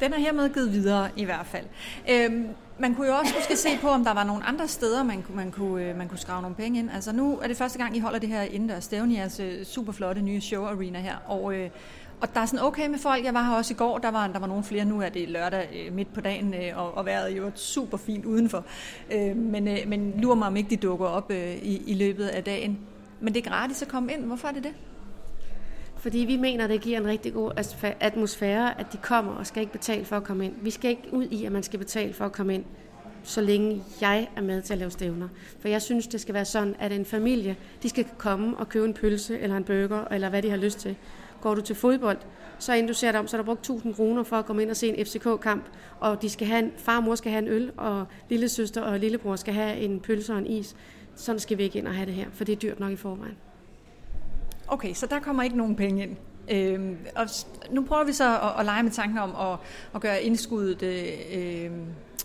Den 0.00 0.12
er 0.12 0.18
hermed 0.18 0.54
givet 0.54 0.72
videre 0.72 1.08
i 1.16 1.24
hvert 1.24 1.46
fald. 1.46 1.64
Øhm, 2.10 2.48
man 2.78 2.94
kunne 2.94 3.06
jo 3.06 3.14
også 3.14 3.34
måske 3.36 3.56
se 3.56 3.68
på, 3.80 3.88
om 3.88 4.04
der 4.04 4.14
var 4.14 4.24
nogle 4.24 4.44
andre 4.44 4.68
steder, 4.68 5.02
man, 5.02 5.24
man, 5.34 5.50
kunne, 5.50 5.84
øh, 5.84 5.96
man 5.96 6.08
kunne 6.08 6.18
skrave 6.18 6.42
nogle 6.42 6.56
penge 6.56 6.78
ind. 6.78 6.90
Altså 6.90 7.12
nu 7.12 7.38
er 7.38 7.48
det 7.48 7.56
første 7.56 7.78
gang, 7.78 7.96
I 7.96 8.00
holder 8.00 8.18
det 8.18 8.28
her 8.28 8.42
indendørs 8.42 8.84
stævne 8.84 9.14
i 9.14 9.16
jeres 9.16 9.40
øh, 9.40 9.46
superflotte 9.46 9.64
super 9.64 9.92
flotte 9.92 10.22
nye 10.22 10.40
show 10.40 10.64
arena 10.64 11.00
her. 11.00 11.16
Og 11.26 11.54
øh, 11.54 11.70
og 12.20 12.34
der 12.34 12.40
er 12.40 12.46
sådan 12.46 12.66
okay 12.66 12.88
med 12.88 12.98
folk. 12.98 13.24
Jeg 13.24 13.34
var 13.34 13.42
her 13.42 13.54
også 13.54 13.74
i 13.74 13.76
går, 13.76 13.98
der 13.98 14.10
var, 14.10 14.26
der 14.26 14.38
var 14.38 14.46
nogle 14.46 14.64
flere. 14.64 14.84
Nu 14.84 15.00
er 15.00 15.08
det 15.08 15.28
lørdag 15.28 15.86
øh, 15.86 15.94
midt 15.94 16.14
på 16.14 16.20
dagen, 16.20 16.54
øh, 16.54 16.78
og, 16.78 16.96
og 16.96 17.06
vejret 17.06 17.36
jo 17.36 17.50
super 17.54 17.96
fint 17.96 18.24
udenfor. 18.24 18.64
Øh, 19.12 19.36
men, 19.36 19.64
men 19.86 20.14
lurer 20.16 20.34
mig, 20.34 20.46
om 20.46 20.56
ikke 20.56 20.70
de 20.70 20.76
dukker 20.76 21.06
op 21.06 21.30
i, 21.62 21.82
i 21.86 21.94
løbet 21.94 22.26
af 22.26 22.44
dagen. 22.44 22.78
Men 23.20 23.34
det 23.34 23.46
er 23.46 23.50
gratis 23.50 23.82
at 23.82 23.88
komme 23.88 24.12
ind. 24.12 24.24
Hvorfor 24.24 24.48
er 24.48 24.52
det 24.52 24.64
det? 24.64 24.72
Fordi 25.96 26.18
vi 26.18 26.36
mener, 26.36 26.66
det 26.66 26.80
giver 26.80 27.00
en 27.00 27.06
rigtig 27.06 27.32
god 27.34 27.52
atmosfære, 28.00 28.80
at 28.80 28.92
de 28.92 28.96
kommer 28.96 29.32
og 29.32 29.46
skal 29.46 29.60
ikke 29.60 29.72
betale 29.72 30.04
for 30.04 30.16
at 30.16 30.24
komme 30.24 30.44
ind. 30.44 30.54
Vi 30.60 30.70
skal 30.70 30.90
ikke 30.90 31.08
ud 31.12 31.24
i, 31.30 31.44
at 31.44 31.52
man 31.52 31.62
skal 31.62 31.78
betale 31.78 32.14
for 32.14 32.24
at 32.24 32.32
komme 32.32 32.54
ind 32.54 32.64
så 33.24 33.40
længe 33.40 33.82
jeg 34.00 34.28
er 34.36 34.40
med 34.40 34.62
til 34.62 34.72
at 34.72 34.78
lave 34.78 34.90
stævner. 34.90 35.28
For 35.60 35.68
jeg 35.68 35.82
synes, 35.82 36.06
det 36.06 36.20
skal 36.20 36.34
være 36.34 36.44
sådan, 36.44 36.76
at 36.78 36.92
en 36.92 37.04
familie, 37.04 37.56
de 37.82 37.88
skal 37.88 38.06
komme 38.18 38.56
og 38.56 38.68
købe 38.68 38.86
en 38.86 38.94
pølse 38.94 39.38
eller 39.38 39.56
en 39.56 39.64
burger, 39.64 40.04
eller 40.10 40.28
hvad 40.28 40.42
de 40.42 40.50
har 40.50 40.56
lyst 40.56 40.78
til. 40.78 40.96
Går 41.44 41.54
du 41.54 41.60
til 41.60 41.76
fodbold, 41.76 42.18
så 42.58 42.72
inden 42.72 42.88
du 42.88 42.94
ser 42.94 43.10
dig 43.10 43.20
om, 43.20 43.26
så 43.26 43.36
har 43.36 43.42
der 43.42 43.46
brugt 43.46 43.60
1000 43.60 43.94
kroner 43.94 44.22
for 44.22 44.36
at 44.36 44.46
komme 44.46 44.62
ind 44.62 44.70
og 44.70 44.76
se 44.76 44.88
en 44.88 45.06
FCK-kamp, 45.06 45.64
og 46.00 46.22
de 46.22 46.30
skal 46.30 46.46
have 46.46 46.58
en, 46.58 46.72
far 46.76 46.96
og 46.96 47.02
mor 47.02 47.14
skal 47.14 47.32
have 47.32 47.42
en 47.42 47.48
øl, 47.48 47.72
og 47.76 48.06
lille 48.30 48.48
søster 48.48 48.82
og 48.82 48.98
lillebror 48.98 49.36
skal 49.36 49.54
have 49.54 49.76
en 49.76 50.00
pølse 50.00 50.32
og 50.32 50.38
en 50.38 50.46
is. 50.46 50.76
Sådan 51.14 51.38
skal 51.38 51.58
vi 51.58 51.62
ikke 51.62 51.78
ind 51.78 51.88
og 51.88 51.94
have 51.94 52.06
det 52.06 52.14
her, 52.14 52.26
for 52.32 52.44
det 52.44 52.52
er 52.52 52.56
dyrt 52.56 52.80
nok 52.80 52.92
i 52.92 52.96
forvejen. 52.96 53.36
Okay, 54.68 54.94
så 54.94 55.06
der 55.06 55.20
kommer 55.20 55.42
ikke 55.42 55.56
nogen 55.56 55.76
penge 55.76 56.02
ind. 56.02 56.16
Øhm, 56.50 56.96
og 57.16 57.26
nu 57.70 57.84
prøver 57.84 58.04
vi 58.04 58.12
så 58.12 58.38
at, 58.38 58.50
at 58.58 58.64
lege 58.64 58.82
med 58.82 58.90
tanken 58.90 59.18
om 59.18 59.52
at, 59.52 59.58
at 59.94 60.00
gøre 60.00 60.22
indskuddet, 60.22 60.82
øh, 60.82 61.70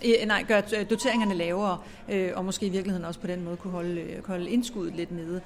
øh, 0.06 0.28
nej, 0.28 0.46
gøre 0.48 0.64
øh, 0.80 0.90
doteringerne 0.90 1.34
lavere, 1.34 1.78
øh, 2.10 2.32
og 2.36 2.46
måske 2.46 2.66
i 2.66 2.70
virkeligheden 2.70 3.06
også 3.06 3.20
på 3.20 3.28
den 3.28 3.44
måde 3.44 3.58
kunne 3.58 3.72
holde, 3.72 4.02
øh, 4.02 4.28
holde 4.28 4.50
indskuddet 4.50 4.96
lidt 4.96 5.12
nede. 5.12 5.42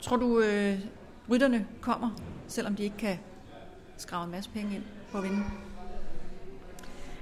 Tror 0.00 0.16
du, 0.16 0.40
øh, 0.40 0.78
rytterne 1.30 1.66
kommer, 1.80 2.10
selvom 2.48 2.76
de 2.76 2.82
ikke 2.82 2.96
kan 2.96 3.18
skrave 3.96 4.24
en 4.24 4.30
masse 4.30 4.50
penge 4.50 4.74
ind 4.74 4.82
på 5.12 5.18
at 5.18 5.24
vinde? 5.24 5.44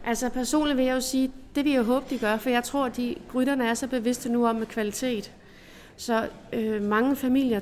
Altså 0.05 0.29
personligt 0.29 0.77
vil 0.77 0.85
jeg 0.85 0.95
jo 0.95 1.01
sige, 1.01 1.33
det 1.55 1.65
vil 1.65 1.73
jeg 1.73 1.83
håbe, 1.83 2.07
de 2.11 2.19
gør, 2.19 2.37
for 2.37 2.51
jeg 2.51 2.65
tror, 2.65 2.87
at 2.87 2.97
de 2.97 3.17
rytterne 3.35 3.69
er 3.69 3.75
så 3.75 3.87
bevidste 3.87 4.29
nu 4.29 4.47
om 4.47 4.57
med 4.57 4.67
kvalitet. 4.67 5.33
Så 5.97 6.29
øh, 6.53 6.83
mange 6.83 7.17
familier 7.17 7.61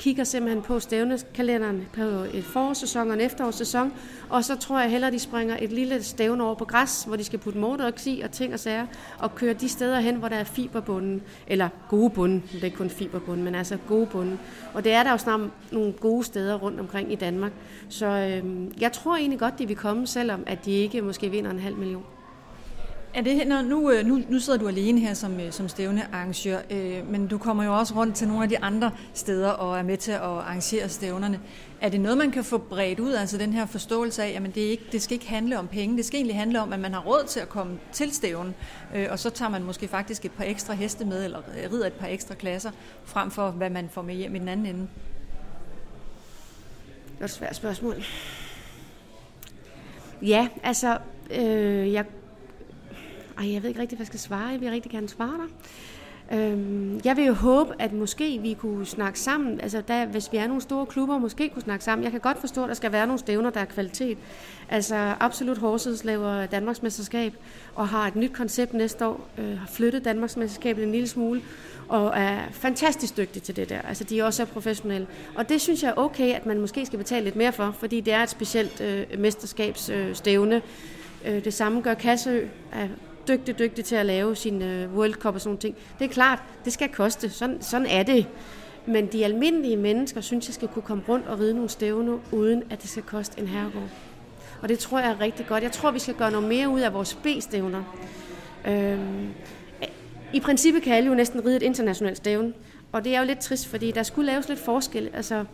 kigger 0.00 0.24
simpelthen 0.24 0.62
på 0.62 0.80
stævnekalenderen 0.80 1.88
på 1.92 2.02
et 2.34 2.44
forårssæson 2.44 3.08
og 3.08 3.14
en 3.14 3.20
efterårssæson, 3.20 3.92
og 4.28 4.44
så 4.44 4.56
tror 4.56 4.80
jeg 4.80 4.90
hellere, 4.90 5.10
de 5.10 5.18
springer 5.18 5.56
et 5.60 5.72
lille 5.72 6.02
stævne 6.02 6.44
over 6.44 6.54
på 6.54 6.64
græs, 6.64 7.04
hvor 7.04 7.16
de 7.16 7.24
skal 7.24 7.38
putte 7.38 7.58
motorox 7.58 8.06
i 8.06 8.20
og 8.24 8.30
ting 8.30 8.52
og 8.52 8.60
sager, 8.60 8.86
og 9.18 9.34
køre 9.34 9.52
de 9.52 9.68
steder 9.68 10.00
hen, 10.00 10.16
hvor 10.16 10.28
der 10.28 10.36
er 10.36 10.44
fiberbunden, 10.44 11.22
eller 11.46 11.68
gode 11.88 12.10
bunden, 12.10 12.44
det 12.52 12.60
er 12.60 12.64
ikke 12.64 12.76
kun 12.76 12.90
fiberbunden, 12.90 13.44
men 13.44 13.54
altså 13.54 13.78
gode 13.88 14.06
bunden. 14.06 14.40
Og 14.74 14.84
det 14.84 14.92
er 14.92 15.02
der 15.02 15.10
jo 15.10 15.18
snart 15.18 15.40
nogle 15.72 15.92
gode 15.92 16.24
steder 16.24 16.54
rundt 16.54 16.80
omkring 16.80 17.12
i 17.12 17.16
Danmark. 17.16 17.52
Så 17.88 18.06
øh, 18.06 18.44
jeg 18.80 18.92
tror 18.92 19.16
egentlig 19.16 19.38
godt, 19.38 19.58
de 19.58 19.66
vil 19.66 19.76
komme, 19.76 20.06
selvom 20.06 20.42
at 20.46 20.64
de 20.64 20.70
ikke 20.70 21.02
måske 21.02 21.30
vinder 21.30 21.50
en 21.50 21.58
halv 21.58 21.76
million. 21.76 22.04
Er 23.14 23.20
det, 23.20 23.46
når, 23.46 23.62
nu, 23.62 23.90
øh, 23.90 24.06
nu, 24.06 24.22
nu 24.28 24.38
sidder 24.38 24.58
du 24.58 24.68
alene 24.68 25.00
her 25.00 25.14
som, 25.14 25.40
øh, 25.40 25.52
som 25.52 25.68
stævnearrangør, 25.68 26.58
øh, 26.70 27.10
men 27.10 27.26
du 27.26 27.38
kommer 27.38 27.64
jo 27.64 27.78
også 27.78 27.94
rundt 27.94 28.16
til 28.16 28.28
nogle 28.28 28.42
af 28.42 28.48
de 28.48 28.58
andre 28.58 28.90
steder 29.14 29.50
og 29.50 29.78
er 29.78 29.82
med 29.82 29.96
til 29.96 30.12
at 30.12 30.20
arrangere 30.20 30.88
stævnerne. 30.88 31.40
Er 31.80 31.88
det 31.88 32.00
noget, 32.00 32.18
man 32.18 32.30
kan 32.30 32.44
få 32.44 32.58
bredt 32.58 33.00
ud, 33.00 33.12
altså 33.12 33.38
den 33.38 33.52
her 33.52 33.66
forståelse 33.66 34.22
af, 34.22 34.40
at 34.44 34.54
det, 34.54 34.60
ikke, 34.60 34.84
det 34.92 35.02
skal 35.02 35.14
ikke 35.14 35.28
handle 35.28 35.58
om 35.58 35.68
penge, 35.68 35.96
det 35.96 36.04
skal 36.04 36.16
egentlig 36.16 36.36
handle 36.36 36.60
om, 36.60 36.72
at 36.72 36.80
man 36.80 36.94
har 36.94 37.00
råd 37.00 37.24
til 37.28 37.40
at 37.40 37.48
komme 37.48 37.78
til 37.92 38.14
stævnen, 38.14 38.54
øh, 38.94 39.06
og 39.10 39.18
så 39.18 39.30
tager 39.30 39.50
man 39.50 39.62
måske 39.62 39.88
faktisk 39.88 40.24
et 40.24 40.32
par 40.32 40.44
ekstra 40.44 40.74
heste 40.74 41.04
med, 41.04 41.24
eller 41.24 41.38
rider 41.72 41.86
et 41.86 41.92
par 41.92 42.06
ekstra 42.06 42.34
klasser, 42.34 42.70
frem 43.04 43.30
for 43.30 43.50
hvad 43.50 43.70
man 43.70 43.88
får 43.88 44.02
med 44.02 44.14
hjem 44.14 44.34
i 44.34 44.38
den 44.38 44.48
anden 44.48 44.66
ende? 44.66 44.88
Det 47.14 47.20
er 47.20 47.24
et 47.24 47.30
svært 47.30 47.56
spørgsmål. 47.56 48.04
Ja, 50.22 50.48
altså, 50.62 50.98
øh, 51.30 51.92
jeg 51.92 52.04
ej, 53.40 53.52
jeg 53.52 53.62
ved 53.62 53.68
ikke 53.68 53.80
rigtig, 53.80 53.96
hvad 53.96 54.04
jeg 54.04 54.06
skal 54.06 54.20
svare. 54.20 54.46
Jeg 54.46 54.60
vil 54.60 54.70
rigtig 54.70 54.90
gerne 54.90 55.08
svare 55.08 55.34
dig. 55.38 55.46
Øhm, 56.32 57.00
jeg 57.04 57.16
vil 57.16 57.24
jo 57.24 57.32
håbe, 57.32 57.74
at 57.78 57.92
måske 57.92 58.38
vi 58.42 58.54
kunne 58.54 58.86
snakke 58.86 59.20
sammen, 59.20 59.60
altså 59.60 59.82
der, 59.88 60.06
hvis 60.06 60.32
vi 60.32 60.36
er 60.36 60.46
nogle 60.46 60.62
store 60.62 60.86
klubber, 60.86 61.18
måske 61.18 61.48
kunne 61.48 61.62
snakke 61.62 61.84
sammen. 61.84 62.04
Jeg 62.04 62.10
kan 62.10 62.20
godt 62.20 62.38
forstå, 62.38 62.62
at 62.62 62.68
der 62.68 62.74
skal 62.74 62.92
være 62.92 63.06
nogle 63.06 63.18
stævner, 63.18 63.50
der 63.50 63.60
er 63.60 63.64
kvalitet. 63.64 64.18
Altså 64.68 65.14
Absolut 65.20 65.58
Horses 65.58 66.04
laver 66.04 66.46
Danmarksmesterskab 66.46 67.34
og 67.74 67.88
har 67.88 68.06
et 68.06 68.16
nyt 68.16 68.32
koncept 68.32 68.74
næste 68.74 69.06
år, 69.06 69.28
øh, 69.38 69.58
har 69.58 69.66
flyttet 69.66 70.04
Danmarksmesterskabet 70.04 70.84
en 70.84 70.92
lille 70.92 71.08
smule, 71.08 71.42
og 71.88 72.12
er 72.16 72.38
fantastisk 72.52 73.16
dygtig 73.16 73.42
til 73.42 73.56
det 73.56 73.68
der. 73.68 73.82
Altså 73.82 74.04
de 74.04 74.20
er 74.20 74.24
også 74.24 74.44
professionelle. 74.44 75.06
Og 75.34 75.48
det 75.48 75.60
synes 75.60 75.82
jeg 75.82 75.88
er 75.88 75.94
okay, 75.96 76.34
at 76.34 76.46
man 76.46 76.60
måske 76.60 76.86
skal 76.86 76.98
betale 76.98 77.24
lidt 77.24 77.36
mere 77.36 77.52
for, 77.52 77.70
fordi 77.78 78.00
det 78.00 78.12
er 78.12 78.22
et 78.22 78.30
specielt 78.30 78.80
øh, 78.80 79.06
mesterskabsstævne. 79.18 80.56
Øh, 81.26 81.36
øh, 81.36 81.44
det 81.44 81.54
samme 81.54 81.80
gør 81.80 81.94
Kassø, 81.94 82.40
er 82.72 82.88
dygtig, 83.30 83.58
dygtig 83.58 83.84
til 83.84 83.94
at 83.94 84.06
lave 84.06 84.36
sin 84.36 84.62
øh, 84.62 84.94
World 84.94 85.12
Cup 85.12 85.34
og 85.34 85.40
sådan 85.40 85.58
ting. 85.58 85.76
Det 85.98 86.04
er 86.04 86.08
klart, 86.08 86.42
det 86.64 86.72
skal 86.72 86.88
koste. 86.88 87.30
Sådan, 87.30 87.62
sådan 87.62 87.86
er 87.86 88.02
det. 88.02 88.26
Men 88.86 89.06
de 89.06 89.24
almindelige 89.24 89.76
mennesker 89.76 90.20
synes, 90.20 90.48
jeg 90.48 90.54
skal 90.54 90.68
kunne 90.68 90.82
komme 90.82 91.02
rundt 91.08 91.26
og 91.26 91.38
ride 91.38 91.54
nogle 91.54 91.68
stævner, 91.68 92.18
uden 92.32 92.62
at 92.70 92.82
det 92.82 92.90
skal 92.90 93.02
koste 93.02 93.40
en 93.40 93.46
herregård. 93.46 93.88
Og 94.62 94.68
det 94.68 94.78
tror 94.78 94.98
jeg 94.98 95.10
er 95.10 95.20
rigtig 95.20 95.46
godt. 95.46 95.62
Jeg 95.62 95.72
tror, 95.72 95.90
vi 95.90 95.98
skal 95.98 96.14
gøre 96.14 96.30
noget 96.30 96.48
mere 96.48 96.68
ud 96.68 96.80
af 96.80 96.94
vores 96.94 97.14
B-stævner. 97.14 97.82
Øhm, 98.68 99.28
I 100.32 100.40
princippet 100.40 100.82
kan 100.82 100.94
alle 100.94 101.08
jo 101.08 101.14
næsten 101.14 101.46
ride 101.46 101.56
et 101.56 101.62
internationalt 101.62 102.16
stævne. 102.16 102.52
Og 102.92 103.04
det 103.04 103.14
er 103.14 103.20
jo 103.20 103.26
lidt 103.26 103.38
trist, 103.38 103.66
fordi 103.66 103.90
der 103.90 104.02
skulle 104.02 104.32
laves 104.32 104.48
lidt 104.48 104.60
forskel. 104.60 105.10
Altså, 105.12 105.44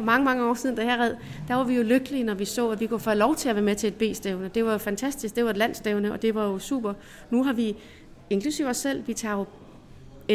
for 0.00 0.04
mange, 0.04 0.24
mange 0.24 0.44
år 0.44 0.54
siden, 0.54 0.76
da 0.76 0.84
jeg 0.84 0.98
red, 0.98 1.14
der 1.48 1.54
var 1.54 1.64
vi 1.64 1.74
jo 1.74 1.82
lykkelige, 1.82 2.24
når 2.24 2.34
vi 2.34 2.44
så, 2.44 2.70
at 2.70 2.80
vi 2.80 2.86
kunne 2.86 3.00
få 3.00 3.14
lov 3.14 3.36
til 3.36 3.48
at 3.48 3.54
være 3.54 3.64
med 3.64 3.76
til 3.76 3.88
et 3.88 3.94
B-stævne. 3.94 4.50
Det 4.54 4.64
var 4.64 4.72
jo 4.72 4.78
fantastisk, 4.78 5.36
det 5.36 5.44
var 5.44 5.50
et 5.50 5.56
landstævne, 5.56 6.12
og 6.12 6.22
det 6.22 6.34
var 6.34 6.44
jo 6.44 6.58
super. 6.58 6.94
Nu 7.30 7.44
har 7.44 7.52
vi, 7.52 7.76
inklusive 8.30 8.68
os 8.68 8.76
selv, 8.76 9.06
vi 9.06 9.14
tager 9.14 9.34
jo 9.34 9.46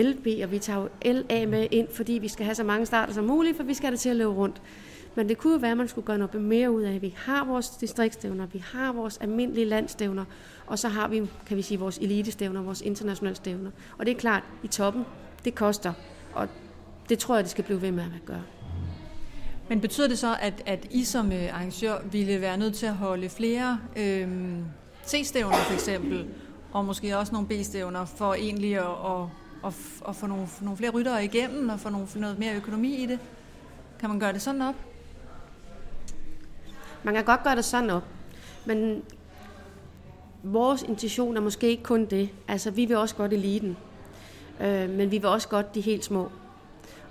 LB, 0.02 0.28
og 0.44 0.52
vi 0.52 0.60
tager 0.60 0.80
jo 0.80 0.90
LA 1.06 1.46
med 1.46 1.68
ind, 1.72 1.88
fordi 1.92 2.14
vi 2.14 2.28
skal 2.28 2.46
have 2.46 2.56
så 2.56 2.64
mange 2.64 2.86
starter 2.86 3.14
som 3.14 3.24
muligt, 3.24 3.58
for 3.58 3.64
vi 3.64 3.74
skal 3.74 3.86
have 3.86 3.92
det 3.92 4.00
til 4.00 4.10
at 4.10 4.16
løbe 4.16 4.30
rundt. 4.30 4.62
Men 5.16 5.30
det 5.30 5.38
kunne 5.38 5.54
jo 5.54 5.60
være, 5.60 5.72
at 5.72 5.78
man 5.78 5.88
skulle 5.88 6.06
gøre 6.06 6.18
noget 6.18 6.42
mere 6.42 6.72
ud 6.72 6.82
af. 6.82 7.02
Vi 7.02 7.14
har 7.18 7.46
vores 7.46 7.70
distriktsstævner, 7.70 8.46
vi 8.46 8.64
har 8.74 8.94
vores 8.94 9.18
almindelige 9.18 9.66
landstævner, 9.66 10.25
og 10.68 10.80
så 10.80 10.88
har 10.88 11.08
vi, 11.08 11.22
kan 11.48 11.58
vi 11.58 11.62
sige, 11.62 11.80
vores 11.80 11.98
elitestævner, 11.98 12.62
vores 12.62 12.82
internationale 12.82 13.36
stævner. 13.36 13.72
Og 13.98 14.06
det 14.06 14.12
er 14.12 14.20
klart, 14.20 14.44
i 14.64 14.68
toppen, 14.68 15.06
det 15.46 15.56
koster, 15.56 15.94
og 16.34 16.48
det 17.10 17.20
tror 17.20 17.36
jeg, 17.36 17.44
det 17.44 17.51
skal 17.51 17.64
blive 17.64 17.82
ved 17.82 17.92
med 17.92 18.04
at 18.04 18.25
gøre. 18.25 18.44
Men 19.68 19.82
betyder 19.82 20.08
det 20.08 20.20
så, 20.20 20.36
at, 20.42 20.64
at 20.66 20.88
I 20.92 21.04
som 21.04 21.32
øh, 21.32 21.54
arrangør 21.54 21.98
ville 22.12 22.42
være 22.42 22.58
nødt 22.58 22.75
til 22.75 22.86
at 22.86 22.94
holde 22.94 23.30
flere 23.30 23.80
øh, 23.96 24.28
C-stævner 25.08 25.58
for 25.58 25.74
eksempel, 25.74 26.28
og 26.74 26.86
måske 26.86 27.18
også 27.18 27.34
nogle 27.34 27.48
B-stævner, 27.48 28.06
for 28.06 28.34
egentlig 28.34 28.75
at, 28.75 28.86
at, 28.86 29.28
at, 29.66 29.74
at 30.10 30.16
få 30.16 30.28
nogle, 30.28 30.48
nogle 30.62 30.78
flere 30.78 30.92
ryttere 30.92 31.25
igennem, 31.25 31.70
og 31.70 31.80
få 31.80 31.90
nogle, 31.90 32.08
noget 32.16 32.40
mere 32.40 32.56
økonomi 32.56 32.96
i 32.96 33.06
det? 33.06 33.20
Kan 34.00 34.10
man 34.10 34.20
gøre 34.20 34.34
det 34.34 34.42
sådan 34.42 34.62
op? 34.62 34.75
Man 37.04 37.14
kan 37.14 37.24
godt 37.24 37.44
gøre 37.44 37.56
det 37.56 37.66
sådan 37.66 37.90
op, 37.90 38.04
men 38.66 39.04
vores 40.44 40.82
intention 40.82 41.38
er 41.38 41.42
måske 41.42 41.68
ikke 41.68 41.84
kun 41.84 42.06
det. 42.06 42.30
Altså, 42.48 42.72
vi 42.72 42.86
vil 42.86 42.98
også 42.98 43.16
godt 43.16 43.34
eliten, 43.34 43.78
øh, 44.62 44.90
men 44.90 45.12
vi 45.12 45.18
vil 45.18 45.25
også 45.25 45.48
godt 45.48 45.75
de 45.75 45.82
helt 45.82 46.06
små. 46.06 46.32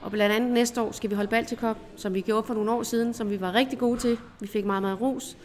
Og 0.05 0.11
blandt 0.11 0.35
andet 0.35 0.51
næste 0.51 0.83
år 0.83 0.93
skal 0.93 1.11
vi 1.11 1.15
holde 1.15 1.31
Baltikop, 1.31 1.79
som 1.97 2.15
vi 2.15 2.21
gjorde 2.21 2.47
for 2.47 2.55
nogle 2.55 2.73
år 2.73 2.83
siden, 2.83 3.15
som 3.15 3.31
vi 3.31 3.41
var 3.41 3.55
rigtig 3.55 3.79
gode 3.79 3.99
til. 3.99 4.19
Vi 4.41 4.47
fik 4.47 4.65
meget, 4.65 4.83
meget 4.83 5.01
ros. 5.01 5.37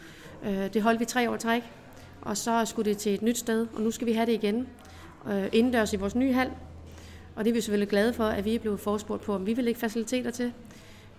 Øh, 0.44 0.74
det 0.74 0.82
holdt 0.82 1.00
vi 1.00 1.04
tre 1.04 1.30
år 1.30 1.36
træk. 1.36 1.62
Og 2.22 2.36
så 2.36 2.64
skulle 2.64 2.90
det 2.90 2.98
til 2.98 3.14
et 3.14 3.22
nyt 3.22 3.38
sted, 3.38 3.66
og 3.74 3.80
nu 3.82 3.90
skal 3.90 4.06
vi 4.06 4.12
have 4.12 4.26
det 4.26 4.32
igen. 4.32 4.66
Øh, 5.30 5.48
indendørs 5.52 5.92
i 5.92 5.96
vores 5.96 6.14
nye 6.14 6.32
hal. 6.32 6.50
Og 7.36 7.44
det 7.44 7.50
er 7.50 7.54
vi 7.54 7.60
selvfølgelig 7.60 7.88
glade 7.88 8.12
for, 8.12 8.24
at 8.24 8.44
vi 8.44 8.54
er 8.54 8.58
blevet 8.58 8.80
forespurgt 8.80 9.22
på, 9.22 9.34
om 9.34 9.46
vi 9.46 9.52
vil 9.52 9.64
lægge 9.64 9.80
faciliteter 9.80 10.30
til. 10.30 10.52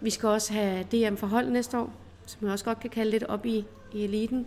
Vi 0.01 0.09
skal 0.09 0.29
også 0.29 0.53
have 0.53 0.83
DM 0.83 1.15
for 1.15 1.27
hold 1.27 1.49
næste 1.49 1.77
år, 1.77 1.93
som 2.25 2.37
man 2.41 2.51
også 2.51 2.65
godt 2.65 2.79
kan 2.79 2.89
kalde 2.89 3.11
lidt 3.11 3.23
op 3.23 3.45
i, 3.45 3.65
i 3.93 4.03
eliten. 4.03 4.45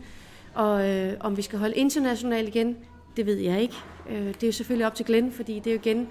Og 0.55 0.89
øh, 0.89 1.13
om 1.21 1.37
vi 1.37 1.43
skal 1.43 1.59
holde 1.59 1.75
internationalt 1.75 2.49
igen, 2.49 2.77
det 3.17 3.27
ved 3.27 3.37
jeg 3.37 3.63
ikke. 3.63 3.77
Øh, 4.11 4.27
det 4.27 4.43
er 4.43 4.47
jo 4.47 4.53
selvfølgelig 4.53 4.87
op 4.87 4.95
til 4.95 5.07
Glenn, 5.07 5.33
fordi 5.33 5.59
det 5.59 5.67
er 5.67 5.75
jo 5.75 5.81
igen, 5.81 6.09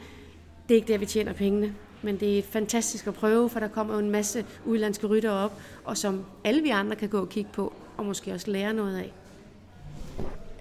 det 0.69 0.75
er 0.75 0.75
ikke 0.75 0.93
der, 0.93 0.97
vi 0.97 1.05
tjener 1.05 1.33
pengene. 1.33 1.73
Men 2.03 2.19
det 2.19 2.39
er 2.39 2.43
fantastisk 2.43 3.07
at 3.07 3.13
prøve, 3.13 3.49
for 3.49 3.59
der 3.59 3.67
kommer 3.67 3.93
jo 3.93 3.99
en 3.99 4.11
masse 4.11 4.45
udlandske 4.65 5.07
rytter 5.07 5.31
op, 5.31 5.61
og 5.85 5.97
som 5.97 6.25
alle 6.43 6.61
vi 6.61 6.69
andre 6.69 6.95
kan 6.95 7.09
gå 7.09 7.19
og 7.19 7.29
kigge 7.29 7.49
på, 7.53 7.73
og 7.97 8.05
måske 8.05 8.33
også 8.33 8.51
lære 8.51 8.73
noget 8.73 8.97
af. 8.97 9.13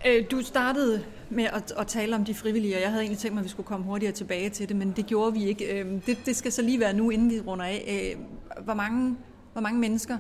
Øh, 0.07 0.25
du 0.31 0.43
startede 0.43 1.05
med 1.31 1.45
at, 1.45 1.73
at 1.79 1.87
tale 1.87 2.17
om 2.17 2.25
de 2.25 2.35
frivillige, 2.35 2.77
og 2.77 2.81
jeg 2.81 2.91
havde 2.91 3.03
egentlig 3.03 3.19
tænkt 3.19 3.35
mig, 3.35 3.41
at 3.41 3.45
vi 3.45 3.51
skulle 3.51 3.67
komme 3.67 3.87
hurtigere 3.87 4.13
tilbage 4.13 4.51
til 4.51 4.69
det, 4.69 4.77
men 4.77 4.93
det 4.97 5.07
gjorde 5.07 5.33
vi 5.33 5.45
ikke. 5.45 5.81
Øh, 5.81 6.07
det, 6.07 6.19
det 6.27 6.37
skal 6.37 6.53
så 6.53 6.63
lige 6.63 6.81
være 6.81 6.93
nu, 6.93 7.11
inden 7.11 7.31
vi 7.31 7.41
runder 7.41 7.65
af. 7.65 8.15
Øh, 8.17 8.25
hvor 8.65 8.75
mange, 8.75 9.17
hvor 9.53 9.63
mange 9.63 9.81
mennesker 9.81 10.19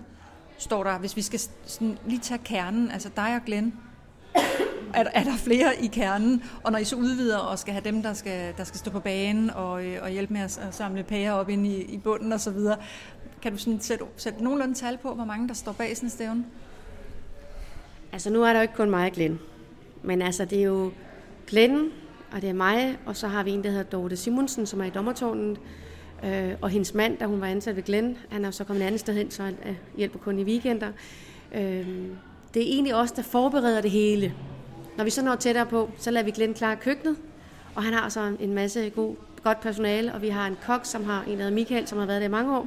står 0.59 0.85
der, 0.85 0.99
hvis 0.99 1.17
vi 1.17 1.23
skal 1.23 1.41
sådan 1.67 1.99
lige 2.07 2.21
tage 2.21 2.41
kernen, 2.45 2.91
altså 2.91 3.11
dig 3.17 3.37
og 3.37 3.45
Glenn, 3.47 3.75
er, 4.94 5.05
er 5.14 5.24
der 5.24 5.37
flere 5.37 5.85
i 5.85 5.87
kernen, 5.87 6.42
og 6.62 6.72
når 6.72 6.78
I 6.78 6.85
så 6.85 6.96
udvider 6.96 7.38
og 7.38 7.59
skal 7.59 7.74
have 7.74 7.85
dem, 7.85 8.02
der 8.02 8.12
skal, 8.12 8.55
der 8.57 8.64
skal 8.64 8.78
stå 8.78 8.90
på 8.90 9.00
banen 9.00 9.50
og, 9.50 9.85
øh, 9.85 10.02
og 10.02 10.11
hjælpe 10.11 10.33
med 10.33 10.40
at, 10.40 10.59
at 10.59 10.74
samle 10.74 11.02
pærer 11.02 11.33
op 11.33 11.48
ind 11.48 11.66
i, 11.66 11.83
i 11.83 11.98
bunden 11.98 12.33
osv., 12.33 12.59
kan 13.42 13.52
du 13.52 13.59
sådan 13.59 13.81
sætte, 13.81 14.05
sætte 14.16 14.44
nogenlunde 14.44 14.74
tal 14.74 14.98
på, 14.98 15.14
hvor 15.14 15.24
mange 15.24 15.48
der 15.48 15.55
står 15.55 15.72
bag 15.72 15.96
sådan 15.96 16.07
en 16.07 16.11
stævne? 16.11 16.44
Altså 18.12 18.31
nu 18.31 18.42
er 18.42 18.52
der 18.52 18.55
jo 18.55 18.62
ikke 18.62 18.74
kun 18.74 18.90
mig 18.90 19.07
og 19.07 19.12
Glenn, 19.12 19.38
men 20.02 20.22
altså 20.22 20.44
det 20.44 20.59
er 20.59 20.62
jo 20.62 20.92
Glenn, 21.46 21.88
og 22.33 22.42
det 22.42 22.50
er 22.50 22.55
mig, 22.55 22.98
og 23.07 23.16
så 23.16 23.28
har 23.28 23.42
vi 23.42 23.50
en, 23.50 23.64
der 23.64 23.70
hedder 23.70 23.85
Dorte 23.85 24.16
Simonsen, 24.16 24.66
som 24.66 24.81
er 24.81 24.85
i 24.85 24.90
dommertårnet, 24.90 25.59
øh, 26.24 26.52
og 26.61 26.70
hendes 26.70 26.94
mand, 26.94 27.18
da 27.18 27.26
hun 27.26 27.40
var 27.40 27.46
ansat 27.46 27.76
ved 27.76 27.83
Glenn, 27.83 28.16
han 28.28 28.44
er 28.44 28.50
så 28.50 28.64
kommet 28.64 28.83
et 28.83 28.87
andet 28.87 29.00
sted 29.00 29.14
hen, 29.14 29.31
så 29.31 29.42
han 29.42 29.57
øh, 29.66 29.74
hjælper 29.96 30.18
kun 30.18 30.38
i 30.38 30.44
weekender. 30.44 30.92
Øh, 31.55 31.87
det 32.55 32.62
er 32.62 32.66
egentlig 32.66 32.94
os, 32.94 33.12
der 33.12 33.22
forbereder 33.22 33.81
det 33.81 33.90
hele. 33.90 34.35
Når 34.96 35.05
vi 35.05 35.11
så 35.11 35.22
når 35.22 35.37
tættere 35.37 35.66
på, 35.66 35.90
så 35.98 36.11
lader 36.11 36.24
vi 36.24 36.31
Glenn 36.31 36.55
klare 36.55 36.76
køkkenet, 36.76 37.16
og 37.74 37.83
han 37.83 37.94
har 37.94 38.09
så 38.09 38.37
en 38.40 38.55
masse 38.55 38.90
god, 38.90 39.16
godt 39.44 39.61
personale, 39.61 40.14
og 40.14 40.22
vi 40.22 40.28
har 40.28 40.46
en 40.46 40.57
kok, 40.66 40.81
som 40.85 41.05
har 41.05 41.22
en, 41.22 41.31
der 41.31 41.37
hedder 41.37 41.50
Michael, 41.50 41.88
som 41.88 41.98
har 41.98 42.07
været 42.07 42.20
der 42.20 42.28
i 42.28 42.31
mange 42.31 42.57
år. 42.57 42.66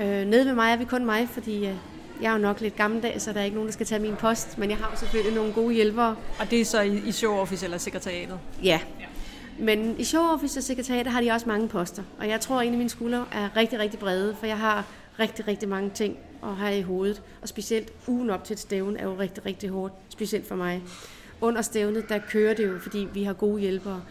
Øh, 0.00 0.26
nede 0.26 0.44
med 0.44 0.54
mig 0.54 0.72
er 0.72 0.76
vi 0.76 0.84
kun 0.84 1.04
mig, 1.04 1.28
fordi 1.28 1.56
øh, 1.56 1.74
jeg 2.22 2.28
er 2.28 2.32
jo 2.32 2.38
nok 2.38 2.60
lidt 2.60 2.76
gammeldags, 2.76 3.24
så 3.24 3.32
der 3.32 3.40
er 3.40 3.44
ikke 3.44 3.54
nogen, 3.54 3.68
der 3.68 3.72
skal 3.72 3.86
tage 3.86 4.00
min 4.00 4.16
post, 4.16 4.58
men 4.58 4.70
jeg 4.70 4.78
har 4.78 4.90
jo 4.90 4.96
selvfølgelig 4.96 5.34
nogle 5.34 5.52
gode 5.52 5.74
hjælpere. 5.74 6.16
Og 6.40 6.50
det 6.50 6.60
er 6.60 6.64
så 6.64 6.80
i, 6.80 7.02
i 7.06 7.12
showoffice 7.12 7.64
eller 7.64 7.78
sekretariatet? 7.78 8.38
Ja. 8.62 8.80
ja. 9.00 9.06
Men 9.58 9.96
i 9.98 10.04
showoffice 10.04 10.60
og 10.60 10.62
sekretariatet 10.62 11.12
har 11.12 11.20
de 11.20 11.30
også 11.30 11.48
mange 11.48 11.68
poster, 11.68 12.02
og 12.18 12.28
jeg 12.28 12.40
tror, 12.40 12.60
at 12.60 12.66
en 12.66 12.72
af 12.72 12.78
mine 12.78 12.90
skuldre 12.90 13.24
er 13.32 13.56
rigtig, 13.56 13.78
rigtig 13.78 13.98
brede, 13.98 14.36
for 14.38 14.46
jeg 14.46 14.58
har 14.58 14.84
rigtig, 15.18 15.48
rigtig 15.48 15.68
mange 15.68 15.90
ting 15.94 16.16
at 16.42 16.54
have 16.56 16.78
i 16.78 16.82
hovedet. 16.82 17.22
Og 17.42 17.48
specielt 17.48 17.92
ugen 18.06 18.30
op 18.30 18.44
til 18.44 18.54
et 18.54 18.60
stævne 18.60 18.98
er 18.98 19.04
jo 19.04 19.14
rigtig, 19.18 19.46
rigtig 19.46 19.70
hårdt, 19.70 19.94
specielt 20.08 20.48
for 20.48 20.54
mig 20.54 20.82
under 21.40 21.62
stævnet, 21.62 22.08
der 22.08 22.18
kører 22.18 22.54
det 22.54 22.66
jo, 22.66 22.78
fordi 22.78 23.08
vi 23.12 23.24
har 23.24 23.32
gode 23.32 23.60
hjælpere. 23.60 24.02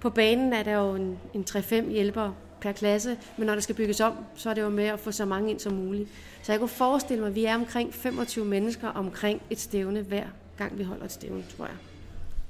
På 0.00 0.10
banen 0.10 0.52
er 0.52 0.62
der 0.62 0.72
jo 0.72 0.94
en, 0.94 1.18
en 1.34 1.44
3-5 1.50 1.90
hjælpere 1.90 2.34
per 2.60 2.72
klasse, 2.72 3.16
men 3.36 3.46
når 3.46 3.54
der 3.54 3.60
skal 3.60 3.74
bygges 3.74 4.00
om, 4.00 4.12
så 4.34 4.50
er 4.50 4.54
det 4.54 4.62
jo 4.62 4.68
med 4.68 4.84
at 4.84 5.00
få 5.00 5.12
så 5.12 5.24
mange 5.24 5.50
ind 5.50 5.60
som 5.60 5.72
muligt. 5.72 6.08
Så 6.42 6.52
jeg 6.52 6.58
kunne 6.58 6.68
forestille 6.68 7.20
mig, 7.20 7.28
at 7.28 7.34
vi 7.34 7.44
er 7.44 7.54
omkring 7.54 7.94
25 7.94 8.44
mennesker 8.44 8.88
omkring 8.88 9.42
et 9.50 9.60
stævne 9.60 10.02
hver 10.02 10.26
gang 10.58 10.78
vi 10.78 10.82
holder 10.82 11.04
et 11.04 11.12
stævne, 11.12 11.44
tror 11.56 11.64
jeg. 11.66 11.74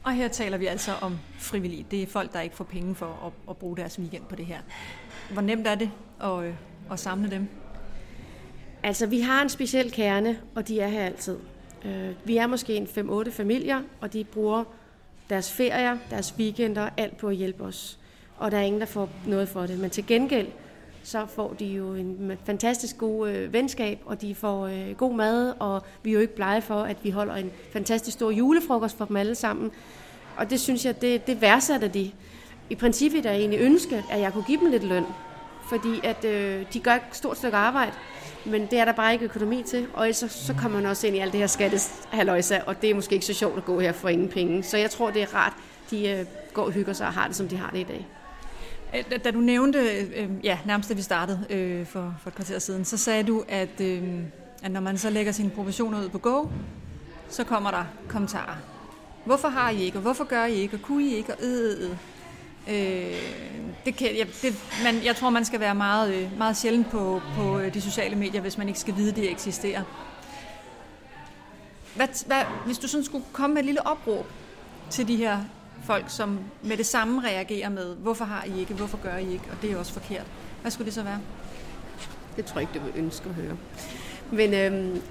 Og 0.02 0.12
her 0.12 0.28
taler 0.28 0.58
vi 0.58 0.66
altså 0.66 0.92
om 1.00 1.18
frivillige. 1.38 1.86
Det 1.90 2.02
er 2.02 2.06
folk, 2.06 2.32
der 2.32 2.40
ikke 2.40 2.56
får 2.56 2.64
penge 2.64 2.94
for 2.94 3.06
at, 3.26 3.50
at 3.50 3.56
bruge 3.56 3.76
deres 3.76 3.98
weekend 3.98 4.22
på 4.28 4.36
det 4.36 4.46
her. 4.46 4.58
Hvor 5.32 5.42
nemt 5.42 5.66
er 5.66 5.74
det 5.74 5.90
at, 6.22 6.44
øh, 6.44 6.54
at 6.92 7.00
samle 7.00 7.30
dem? 7.30 7.48
Altså, 8.82 9.06
vi 9.06 9.20
har 9.20 9.42
en 9.42 9.48
speciel 9.48 9.92
kerne, 9.92 10.38
og 10.54 10.68
de 10.68 10.80
er 10.80 10.88
her 10.88 11.04
altid. 11.04 11.36
Øh, 11.84 12.10
vi 12.24 12.36
er 12.36 12.46
måske 12.46 12.76
en 12.76 12.86
5-8 13.26 13.30
familier, 13.30 13.82
og 14.00 14.12
de 14.12 14.24
bruger 14.24 14.64
deres 15.30 15.52
ferier, 15.52 15.96
deres 16.10 16.34
weekender, 16.38 16.88
alt 16.96 17.16
på 17.16 17.28
at 17.28 17.36
hjælpe 17.36 17.64
os. 17.64 17.98
Og 18.38 18.50
der 18.50 18.58
er 18.58 18.62
ingen, 18.62 18.80
der 18.80 18.86
får 18.86 19.08
noget 19.26 19.48
for 19.48 19.66
det. 19.66 19.78
Men 19.78 19.90
til 19.90 20.06
gengæld, 20.06 20.46
så 21.02 21.26
får 21.26 21.54
de 21.58 21.64
jo 21.64 21.94
en 21.94 22.32
fantastisk 22.44 22.98
god 22.98 23.30
øh, 23.30 23.52
venskab, 23.52 23.98
og 24.04 24.20
de 24.20 24.34
får 24.34 24.66
øh, 24.66 24.96
god 24.96 25.14
mad, 25.14 25.54
og 25.58 25.82
vi 26.02 26.10
er 26.10 26.14
jo 26.14 26.20
ikke 26.20 26.34
blege 26.34 26.62
for, 26.62 26.82
at 26.82 26.96
vi 27.02 27.10
holder 27.10 27.34
en 27.34 27.50
fantastisk 27.72 28.14
stor 28.14 28.30
julefrokost 28.30 28.96
for 28.96 29.04
dem 29.04 29.16
alle 29.16 29.34
sammen. 29.34 29.70
Og 30.36 30.50
det 30.50 30.60
synes 30.60 30.84
jeg, 30.84 31.00
det, 31.00 31.26
det 31.26 31.40
værdsætter 31.40 31.88
de. 31.88 32.10
I 32.70 32.74
princippet 32.74 33.26
er 33.26 33.30
jeg 33.30 33.40
egentlig 33.40 33.60
ønske, 33.60 34.04
at 34.10 34.20
jeg 34.20 34.32
kunne 34.32 34.44
give 34.44 34.60
dem 34.60 34.70
lidt 34.70 34.84
løn, 34.84 35.04
fordi 35.68 36.00
at 36.04 36.24
øh, 36.24 36.66
de 36.72 36.80
gør 36.80 36.94
et 36.94 37.02
stort 37.12 37.36
stykke 37.36 37.56
arbejde, 37.56 37.92
men 38.50 38.66
det 38.66 38.78
er 38.78 38.84
der 38.84 38.92
bare 38.92 39.12
ikke 39.12 39.24
økonomi 39.24 39.62
til, 39.66 39.86
og 39.94 40.08
så, 40.12 40.28
så 40.28 40.54
kommer 40.54 40.80
man 40.80 40.90
også 40.90 41.06
ind 41.06 41.16
i 41.16 41.18
alt 41.18 41.32
det 41.32 41.40
her 41.40 41.46
skatteshaløjsa, 41.46 42.58
og 42.66 42.82
det 42.82 42.90
er 42.90 42.94
måske 42.94 43.14
ikke 43.14 43.26
så 43.26 43.34
sjovt 43.34 43.56
at 43.56 43.64
gå 43.64 43.80
her 43.80 43.92
for 43.92 44.08
ingen 44.08 44.28
penge. 44.28 44.62
Så 44.62 44.76
jeg 44.76 44.90
tror, 44.90 45.10
det 45.10 45.22
er 45.22 45.34
rart, 45.34 45.52
de 45.90 46.08
øh, 46.08 46.26
går 46.52 46.62
og 46.64 46.72
hygger 46.72 46.92
sig 46.92 47.06
og 47.06 47.12
har 47.12 47.26
det, 47.26 47.36
som 47.36 47.48
de 47.48 47.56
har 47.56 47.70
det 47.70 47.78
i 47.78 47.84
dag. 47.84 48.06
Øh, 48.96 49.24
da 49.24 49.30
du 49.30 49.40
nævnte, 49.40 49.78
øh, 49.78 50.28
ja, 50.42 50.58
nærmest 50.66 50.88
da 50.88 50.94
vi 50.94 51.02
startede 51.02 51.46
øh, 51.50 51.86
for, 51.86 52.14
for 52.20 52.30
et 52.30 52.34
kvarter 52.34 52.58
siden, 52.58 52.84
så 52.84 52.96
sagde 52.96 53.22
du, 53.22 53.44
at, 53.48 53.80
øh, 53.80 54.02
at 54.62 54.70
når 54.70 54.80
man 54.80 54.98
så 54.98 55.10
lægger 55.10 55.32
sine 55.32 55.50
provisioner 55.50 56.00
ud 56.00 56.08
på 56.08 56.18
Go, 56.18 56.46
så 57.28 57.44
kommer 57.44 57.70
der 57.70 57.84
kommentarer. 58.08 58.56
Hvorfor 59.24 59.48
har 59.48 59.70
I 59.70 59.82
ikke, 59.82 59.98
og 59.98 60.02
hvorfor 60.02 60.24
gør 60.24 60.44
I 60.44 60.54
ikke, 60.54 60.76
og 60.76 60.82
kunne 60.82 61.04
I 61.04 61.14
ikke, 61.14 61.34
og 61.34 61.38
øh, 61.42 61.90
øh, 62.68 62.76
øh. 62.76 63.67
Det 63.84 63.96
kan, 63.96 64.14
ja, 64.16 64.24
det, 64.42 64.54
man, 64.84 65.04
jeg 65.04 65.16
tror, 65.16 65.30
man 65.30 65.44
skal 65.44 65.60
være 65.60 65.74
meget, 65.74 66.14
øh, 66.14 66.38
meget 66.38 66.56
sjældent 66.56 66.90
på, 66.90 67.20
på 67.36 67.58
øh, 67.58 67.74
de 67.74 67.80
sociale 67.80 68.16
medier, 68.16 68.40
hvis 68.40 68.58
man 68.58 68.68
ikke 68.68 68.80
skal 68.80 68.96
vide, 68.96 69.10
at 69.10 69.16
de 69.16 69.28
eksisterer. 69.28 69.82
Hvad, 71.94 72.08
hvad, 72.26 72.42
hvis 72.66 72.78
du 72.78 72.88
sådan 72.88 73.04
skulle 73.04 73.24
komme 73.32 73.54
med 73.54 73.62
et 73.62 73.66
lille 73.66 73.86
opråb 73.86 74.26
til 74.90 75.08
de 75.08 75.16
her 75.16 75.38
folk, 75.84 76.04
som 76.08 76.38
med 76.62 76.76
det 76.76 76.86
samme 76.86 77.22
reagerer 77.26 77.68
med, 77.68 77.96
hvorfor 77.96 78.24
har 78.24 78.44
I 78.44 78.60
ikke, 78.60 78.74
hvorfor 78.74 78.98
gør 79.02 79.16
I 79.16 79.32
ikke, 79.32 79.44
og 79.50 79.62
det 79.62 79.72
er 79.72 79.76
også 79.76 79.92
forkert. 79.92 80.26
Hvad 80.60 80.70
skulle 80.70 80.86
det 80.86 80.94
så 80.94 81.02
være? 81.02 81.20
Det 82.36 82.44
tror 82.44 82.60
jeg 82.60 82.68
ikke, 82.68 82.78
du 82.78 82.92
vil 82.92 83.04
ønske 83.04 83.28
at 83.28 83.34
høre. 83.34 83.56
Men 84.30 84.54
øhm, 84.54 85.02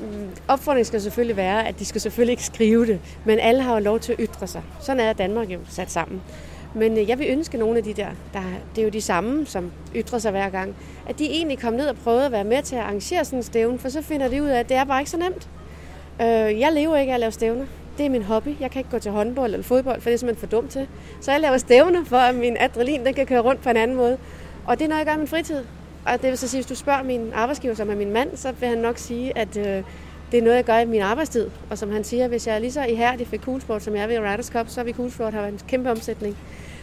mm, 0.00 0.30
opfordringen 0.48 0.84
skal 0.84 1.02
selvfølgelig 1.02 1.36
være, 1.36 1.66
at 1.68 1.78
de 1.78 1.84
skal 1.84 2.00
selvfølgelig 2.00 2.32
ikke 2.32 2.44
skrive 2.44 2.86
det, 2.86 3.00
men 3.24 3.38
alle 3.38 3.62
har 3.62 3.72
jo 3.74 3.80
lov 3.80 4.00
til 4.00 4.12
at 4.12 4.18
ytre 4.20 4.46
sig. 4.46 4.62
Sådan 4.80 5.00
er 5.00 5.12
Danmark 5.12 5.50
jo 5.50 5.60
sat 5.68 5.90
sammen. 5.90 6.22
Men 6.76 6.98
øh, 6.98 7.08
jeg 7.08 7.18
vil 7.18 7.26
ønske 7.30 7.58
nogle 7.58 7.78
af 7.78 7.84
de 7.84 7.92
der, 7.92 8.08
der, 8.32 8.40
det 8.74 8.80
er 8.80 8.84
jo 8.86 8.90
de 8.90 9.00
samme, 9.00 9.46
som 9.46 9.72
ytrer 9.94 10.18
sig 10.18 10.30
hver 10.30 10.48
gang, 10.48 10.76
at 11.08 11.18
de 11.18 11.24
egentlig 11.24 11.58
kom 11.58 11.72
ned 11.72 11.88
og 11.88 11.96
prøvede 11.96 12.26
at 12.26 12.32
være 12.32 12.44
med 12.44 12.62
til 12.62 12.76
at 12.76 12.82
arrangere 12.82 13.24
sådan 13.24 13.38
en 13.38 13.42
stævne, 13.42 13.78
for 13.78 13.88
så 13.88 14.02
finder 14.02 14.28
de 14.28 14.42
ud 14.42 14.48
af, 14.48 14.58
at 14.58 14.68
det 14.68 14.76
er 14.76 14.84
bare 14.84 15.00
ikke 15.00 15.10
så 15.10 15.16
nemt. 15.16 15.48
Øh, 16.20 16.60
jeg 16.60 16.72
lever 16.72 16.96
ikke 16.96 17.12
af 17.12 17.14
at 17.14 17.20
lave 17.20 17.32
stævner. 17.32 17.66
Det 17.98 18.06
er 18.06 18.10
min 18.10 18.22
hobby. 18.22 18.48
Jeg 18.60 18.70
kan 18.70 18.80
ikke 18.80 18.90
gå 18.90 18.98
til 18.98 19.10
håndbold 19.10 19.52
eller 19.52 19.64
fodbold, 19.64 20.00
for 20.00 20.10
det 20.10 20.14
er 20.14 20.18
simpelthen 20.18 20.48
for 20.48 20.56
dumt 20.56 20.70
til. 20.70 20.88
Så 21.20 21.32
jeg 21.32 21.40
laver 21.40 21.58
stævner, 21.58 22.04
for 22.04 22.16
at 22.16 22.34
min 22.34 22.56
adrenalin 22.60 23.06
den 23.06 23.14
kan 23.14 23.26
køre 23.26 23.40
rundt 23.40 23.62
på 23.62 23.70
en 23.70 23.76
anden 23.76 23.96
måde. 23.96 24.18
Og 24.66 24.78
det 24.78 24.84
er 24.84 24.88
noget, 24.88 24.98
jeg 24.98 25.06
gør 25.06 25.14
i 25.14 25.18
min 25.18 25.28
fritid. 25.28 25.64
Og 26.06 26.22
det 26.22 26.30
vil 26.30 26.38
så 26.38 26.48
sige, 26.48 26.58
hvis 26.58 26.66
du 26.66 26.74
spørger 26.74 27.02
min 27.02 27.30
arbejdsgiver, 27.34 27.74
som 27.74 27.90
er 27.90 27.94
min 27.94 28.12
mand, 28.12 28.36
så 28.36 28.52
vil 28.52 28.68
han 28.68 28.78
nok 28.78 28.98
sige, 28.98 29.38
at 29.38 29.56
øh, 29.56 29.82
det 30.32 30.38
er 30.38 30.42
noget, 30.42 30.56
jeg 30.56 30.64
gør 30.64 30.78
i 30.78 30.84
min 30.84 31.02
arbejdstid. 31.02 31.50
Og 31.70 31.78
som 31.78 31.92
han 31.92 32.04
siger, 32.04 32.28
hvis 32.28 32.46
jeg 32.46 32.54
er 32.54 32.58
lige 32.58 32.72
så 32.72 32.84
ihærdig 32.84 33.26
for 33.26 33.36
Coolsport, 33.36 33.82
som 33.82 33.94
jeg 33.94 34.02
er 34.02 34.06
ved 34.06 34.18
Riders 34.18 34.46
Cup, 34.46 34.68
så 34.68 34.82
vil 34.82 34.94
Coolsport 34.94 35.32
have 35.32 35.48
en 35.48 35.60
kæmpe 35.68 35.90
omsætning. 35.90 36.36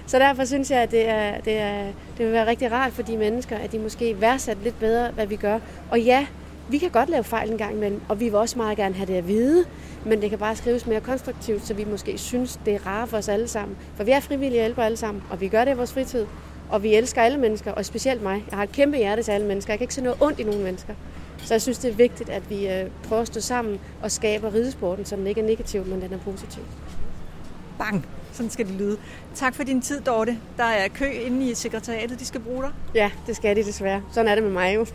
Så 0.06 0.20
derfor 0.20 0.46
synes 0.46 0.72
jeg, 0.72 0.80
at 0.80 0.92
det, 0.92 1.10
er, 1.10 1.42
det, 1.42 1.58
er, 1.58 1.84
det 2.18 2.26
vil 2.26 2.32
være 2.32 2.48
rigtig 2.48 2.72
rart 2.72 2.94
for 2.94 3.02
de 3.02 3.18
mennesker, 3.18 3.58
at 3.58 3.72
de 3.72 3.80
måske 3.80 4.22
værdsat 4.22 4.58
lidt 4.64 4.80
bedre, 4.80 5.12
hvad 5.12 5.28
vi 5.28 5.36
gør. 5.36 5.60
Og 5.92 6.02
ja, 6.02 6.26
vi 6.70 6.78
kan 6.78 6.90
godt 6.90 7.10
lave 7.10 7.24
fejl 7.24 7.52
en 7.52 7.58
gang 7.58 7.76
imellem, 7.76 8.02
og 8.10 8.20
vi 8.20 8.26
vil 8.26 8.36
også 8.36 8.58
meget 8.58 8.78
gerne 8.78 8.96
have 8.96 9.08
det 9.08 9.18
at 9.18 9.28
vide, 9.28 9.66
men 10.06 10.22
det 10.22 10.30
kan 10.30 10.40
bare 10.40 10.56
skrives 10.56 10.88
mere 10.88 11.02
konstruktivt, 11.02 11.68
så 11.68 11.74
vi 11.74 11.86
måske 11.92 12.18
synes, 12.18 12.60
det 12.66 12.74
er 12.74 12.88
rart 12.88 13.10
for 13.10 13.18
os 13.18 13.30
alle 13.30 13.48
sammen. 13.48 13.78
For 13.96 14.04
vi 14.04 14.12
er 14.12 14.20
frivillige 14.20 14.62
hjælper 14.62 14.84
alle 14.84 14.98
sammen, 14.98 15.24
og 15.30 15.42
vi 15.42 15.48
gør 15.48 15.66
det 15.66 15.72
i 15.74 15.78
vores 15.78 15.94
fritid. 15.94 16.26
Og 16.70 16.84
vi 16.84 16.96
elsker 16.96 17.22
alle 17.22 17.38
mennesker, 17.38 17.72
og 17.72 17.86
specielt 17.86 18.24
mig. 18.24 18.44
Jeg 18.50 18.58
har 18.58 18.64
et 18.64 18.72
kæmpe 18.72 18.98
hjerte 18.98 19.24
til 19.24 19.32
alle 19.32 19.48
mennesker. 19.48 19.74
Jeg 19.74 19.80
kan 19.80 19.84
ikke 19.84 19.94
se 19.94 20.02
noget 20.02 20.22
ondt 20.22 20.40
i 20.40 20.44
nogen 20.44 20.64
mennesker. 20.64 20.94
Så 21.46 21.54
jeg 21.54 21.62
synes, 21.62 21.78
det 21.78 21.92
er 21.92 21.96
vigtigt, 21.96 22.30
at 22.30 22.50
vi 22.50 22.68
øh, 22.68 22.90
prøver 23.04 23.22
at 23.22 23.28
stå 23.28 23.40
sammen 23.40 23.80
og 24.02 24.12
skabe 24.12 24.54
ridesporten, 24.54 25.06
så 25.06 25.16
den 25.16 25.28
ikke 25.28 25.42
er 25.42 25.46
negativ, 25.46 25.86
men 25.86 26.02
den 26.02 26.14
er 26.14 26.18
positiv. 26.18 26.64
Bang! 27.78 28.06
Sådan 28.32 28.50
skal 28.50 28.68
det 28.68 28.76
lyde. 28.76 28.98
Tak 29.36 29.56
for 29.56 29.64
din 29.64 29.82
tid, 29.82 30.02
Dorte. 30.02 30.38
Der 30.58 30.64
er 30.64 30.88
kø 30.88 31.12
inde 31.12 31.52
i 31.52 31.54
sekretariatet, 31.54 32.20
de 32.20 32.26
skal 32.26 32.42
bruge 32.42 32.64
dig. 32.64 32.72
Ja, 32.96 33.12
det 33.28 33.36
skal 33.36 33.56
de 33.56 33.64
desværre. 33.64 34.02
Sådan 34.12 34.32
er 34.32 34.36
det 34.36 34.44
med 34.44 34.52
mig 34.52 34.76
jo. 34.76 34.86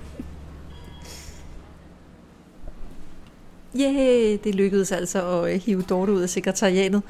Yeah, 3.80 4.38
det 4.44 4.54
lykkedes 4.54 4.92
altså 4.92 5.30
at 5.30 5.54
øh, 5.54 5.60
hive 5.60 5.82
Dorte 5.82 6.12
ud 6.12 6.22
af 6.22 6.28
sekretariatet 6.28 7.02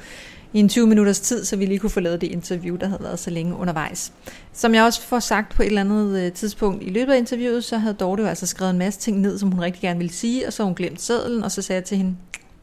i 0.53 0.59
en 0.59 0.69
20 0.69 0.87
minutters 0.87 1.19
tid, 1.19 1.45
så 1.45 1.55
vi 1.55 1.65
lige 1.65 1.79
kunne 1.79 1.89
få 1.89 1.99
lavet 1.99 2.21
det 2.21 2.27
interview, 2.27 2.75
der 2.75 2.87
havde 2.87 3.03
været 3.03 3.19
så 3.19 3.29
længe 3.29 3.55
undervejs. 3.55 4.13
Som 4.53 4.75
jeg 4.75 4.83
også 4.83 5.01
får 5.01 5.19
sagt 5.19 5.55
på 5.55 5.61
et 5.63 5.67
eller 5.67 5.81
andet 5.81 6.19
øh, 6.19 6.31
tidspunkt 6.31 6.83
i 6.83 6.89
løbet 6.89 7.13
af 7.13 7.17
interviewet, 7.17 7.63
så 7.63 7.77
havde 7.77 7.93
Dorte 7.93 8.23
jo 8.23 8.29
altså 8.29 8.45
skrevet 8.45 8.71
en 8.71 8.77
masse 8.77 8.99
ting 8.99 9.19
ned, 9.19 9.37
som 9.39 9.51
hun 9.51 9.61
rigtig 9.61 9.81
gerne 9.81 9.97
ville 9.97 10.13
sige, 10.13 10.47
og 10.47 10.53
så 10.53 10.63
hun 10.63 10.75
glemt 10.75 11.01
sædlen, 11.01 11.43
og 11.43 11.51
så 11.51 11.61
sagde 11.61 11.77
jeg 11.77 11.85
til 11.85 11.97
hende, 11.97 12.15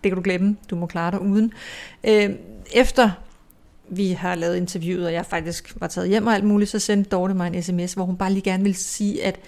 det 0.04 0.10
kan 0.10 0.16
du 0.16 0.22
glemme, 0.22 0.56
du 0.70 0.76
må 0.76 0.86
klare 0.86 1.10
dig 1.10 1.20
uden. 1.20 1.52
Øh, 2.04 2.30
efter 2.72 3.10
vi 3.88 4.12
har 4.12 4.34
lavet 4.34 4.56
interviewet, 4.56 5.06
og 5.06 5.12
jeg 5.12 5.26
faktisk 5.26 5.76
var 5.80 5.86
taget 5.86 6.08
hjem 6.08 6.26
og 6.26 6.34
alt 6.34 6.44
muligt, 6.44 6.70
så 6.70 6.78
sendte 6.78 7.10
Dorte 7.10 7.34
mig 7.34 7.46
en 7.46 7.62
sms, 7.62 7.92
hvor 7.92 8.04
hun 8.04 8.16
bare 8.16 8.32
lige 8.32 8.42
gerne 8.42 8.62
ville 8.62 8.76
sige, 8.76 9.24
at 9.24 9.38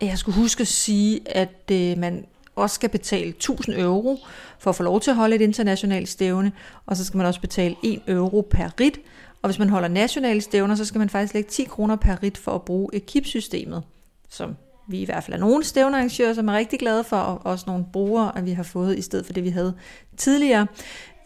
jeg 0.00 0.18
skulle 0.18 0.36
huske 0.36 0.60
at 0.60 0.68
sige, 0.68 1.20
at 1.26 1.70
øh, 1.72 1.98
man 1.98 2.24
også 2.60 2.74
skal 2.74 2.88
betale 2.88 3.28
1000 3.28 3.76
euro 3.76 4.18
for 4.58 4.70
at 4.70 4.76
få 4.76 4.82
lov 4.82 5.00
til 5.00 5.10
at 5.10 5.16
holde 5.16 5.36
et 5.36 5.40
internationalt 5.40 6.08
stævne, 6.08 6.52
og 6.86 6.96
så 6.96 7.04
skal 7.04 7.16
man 7.16 7.26
også 7.26 7.40
betale 7.40 7.76
1 7.84 8.00
euro 8.08 8.48
per 8.50 8.80
rit, 8.80 8.98
og 9.42 9.48
hvis 9.48 9.58
man 9.58 9.68
holder 9.68 9.88
nationale 9.88 10.40
stævner, 10.40 10.74
så 10.74 10.84
skal 10.84 10.98
man 10.98 11.08
faktisk 11.08 11.34
lægge 11.34 11.50
10 11.50 11.64
kroner 11.64 11.96
per 11.96 12.22
rit 12.22 12.38
for 12.38 12.52
at 12.52 12.62
bruge 12.62 12.88
ekipsystemet, 12.92 13.82
som 14.28 14.56
vi 14.88 15.00
i 15.00 15.04
hvert 15.04 15.24
fald 15.24 15.34
er 15.34 15.40
nogle 15.40 15.64
stævnearrangører, 15.64 16.34
som 16.34 16.48
er 16.48 16.52
rigtig 16.52 16.78
glade 16.78 17.04
for, 17.04 17.16
og 17.16 17.46
også 17.46 17.64
nogle 17.66 17.84
brugere, 17.92 18.38
at 18.38 18.46
vi 18.46 18.52
har 18.52 18.62
fået 18.62 18.98
i 18.98 19.02
stedet 19.02 19.26
for 19.26 19.32
det, 19.32 19.44
vi 19.44 19.48
havde 19.48 19.74
tidligere. 20.16 20.66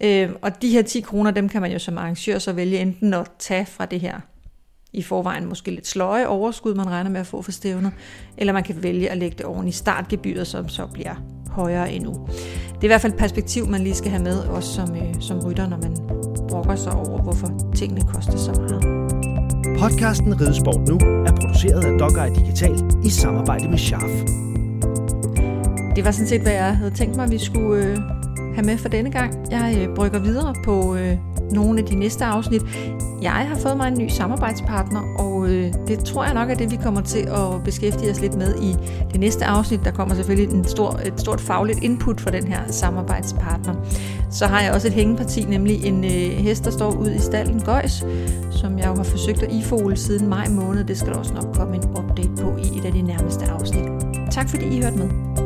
Øh, 0.01 0.31
og 0.43 0.63
de 0.63 0.71
her 0.71 0.83
10 0.83 1.01
kroner, 1.01 1.31
dem 1.31 1.49
kan 1.49 1.63
man 1.63 1.73
jo 1.73 1.79
som 1.79 1.99
arrangør 1.99 2.39
så 2.39 2.53
vælge 2.53 2.79
enten 2.79 3.15
at 3.15 3.31
tage 3.39 3.67
fra 3.67 3.87
det 3.87 4.01
her 4.01 4.21
i 4.95 5.03
forvejen 5.03 5.47
måske 5.49 5.71
lidt 5.71 5.87
sløje 5.87 6.27
overskud, 6.27 6.75
man 6.75 6.91
regner 6.91 7.11
med 7.11 7.21
at 7.21 7.27
få 7.27 7.43
for 7.43 7.53
stævnet, 7.53 7.93
eller 8.37 8.53
man 8.53 8.63
kan 8.63 8.83
vælge 8.83 9.11
at 9.11 9.19
lægge 9.19 9.37
det 9.39 9.47
oven 9.47 9.69
i 9.69 9.73
startgebyret, 9.73 10.47
som 10.47 10.69
så 10.69 10.87
bliver 10.93 11.15
højere 11.51 11.93
endnu. 11.93 12.29
Det 12.75 12.81
er 12.81 12.85
i 12.85 12.87
hvert 12.87 13.01
fald 13.01 13.13
et 13.13 13.19
perspektiv, 13.19 13.69
man 13.69 13.81
lige 13.81 13.95
skal 13.95 14.11
have 14.11 14.23
med, 14.23 14.39
også 14.39 14.75
som, 14.75 14.97
øh, 14.97 15.15
som 15.21 15.39
rytter, 15.39 15.69
når 15.69 15.77
man 15.77 15.97
brokker 16.49 16.77
sig 16.77 16.93
over, 16.93 17.23
hvorfor 17.23 17.73
tingene 17.77 18.01
koster 18.01 18.37
så 18.37 18.53
meget. 18.53 18.83
Podcasten 19.79 20.41
Ridesport 20.41 20.89
Nu 20.89 20.95
er 21.27 21.33
produceret 21.41 21.85
af 21.85 21.99
Dogeye 21.99 22.35
Digital 22.35 22.77
i 23.05 23.11
samarbejde 23.11 23.69
med 23.69 23.79
Sharf. 23.79 24.13
Det 25.97 26.05
var 26.05 26.11
sådan 26.11 26.29
set, 26.29 26.41
hvad 26.41 26.53
jeg 26.53 26.77
havde 26.77 26.91
tænkt 26.91 27.17
mig, 27.17 27.31
vi 27.31 27.39
skulle 27.39 27.85
øh, 27.85 27.99
have 28.55 28.67
med 28.67 28.79
for 28.79 28.89
denne 28.89 29.11
gang. 29.11 29.35
Jeg 29.51 29.79
øh, 29.81 29.95
brygger 29.95 30.19
videre 30.19 30.55
på 30.65 30.95
øh, 30.95 31.17
nogle 31.53 31.79
af 31.79 31.87
de 31.87 31.95
næste 31.95 32.25
afsnit. 32.25 32.63
Jeg 33.23 33.33
har 33.33 33.57
fået 33.57 33.77
mig 33.77 33.89
en 33.89 33.99
ny 33.99 34.09
samarbejdspartner, 34.09 35.01
og 35.19 35.49
øh, 35.49 35.73
det 35.87 36.05
tror 36.05 36.25
jeg 36.25 36.35
nok 36.35 36.51
er 36.51 36.55
det, 36.55 36.71
vi 36.71 36.77
kommer 36.83 37.01
til 37.01 37.29
at 37.29 37.65
beskæftige 37.65 38.11
os 38.11 38.21
lidt 38.21 38.35
med 38.35 38.55
i 38.63 38.77
det 39.13 39.21
næste 39.21 39.45
afsnit. 39.45 39.81
Der 39.85 39.91
kommer 39.91 40.15
selvfølgelig 40.15 40.55
en 40.55 40.65
stor, 40.65 41.01
et 41.07 41.21
stort 41.21 41.41
fagligt 41.41 41.83
input 41.83 42.21
fra 42.21 42.31
den 42.31 42.47
her 42.47 42.61
samarbejdspartner. 42.71 43.75
Så 44.31 44.47
har 44.47 44.61
jeg 44.61 44.73
også 44.73 44.89
et 44.89 44.95
hængeparti, 44.95 45.45
nemlig 45.45 45.85
en 45.85 46.05
øh, 46.05 46.11
hest, 46.11 46.65
der 46.65 46.71
står 46.71 46.91
ude 46.91 47.15
i 47.15 47.19
stallen 47.19 47.61
Gøjs, 47.61 48.05
som 48.51 48.79
jeg 48.79 48.87
jo 48.87 48.95
har 48.95 49.05
forsøgt 49.05 49.43
at 49.43 49.53
ifole 49.53 49.97
siden 49.97 50.29
maj 50.29 50.49
måned. 50.49 50.85
Det 50.85 50.99
skal 50.99 51.13
der 51.13 51.19
også 51.19 51.35
nok 51.35 51.55
komme 51.55 51.77
en 51.77 51.85
update 51.85 52.43
på 52.43 52.57
i 52.57 52.79
et 52.79 52.85
af 52.85 52.93
de 52.93 53.03
nærmeste 53.03 53.45
afsnit. 53.45 53.85
Tak 54.31 54.49
fordi 54.49 54.65
I 54.65 54.83
hørte 54.83 54.97
med. 54.97 55.44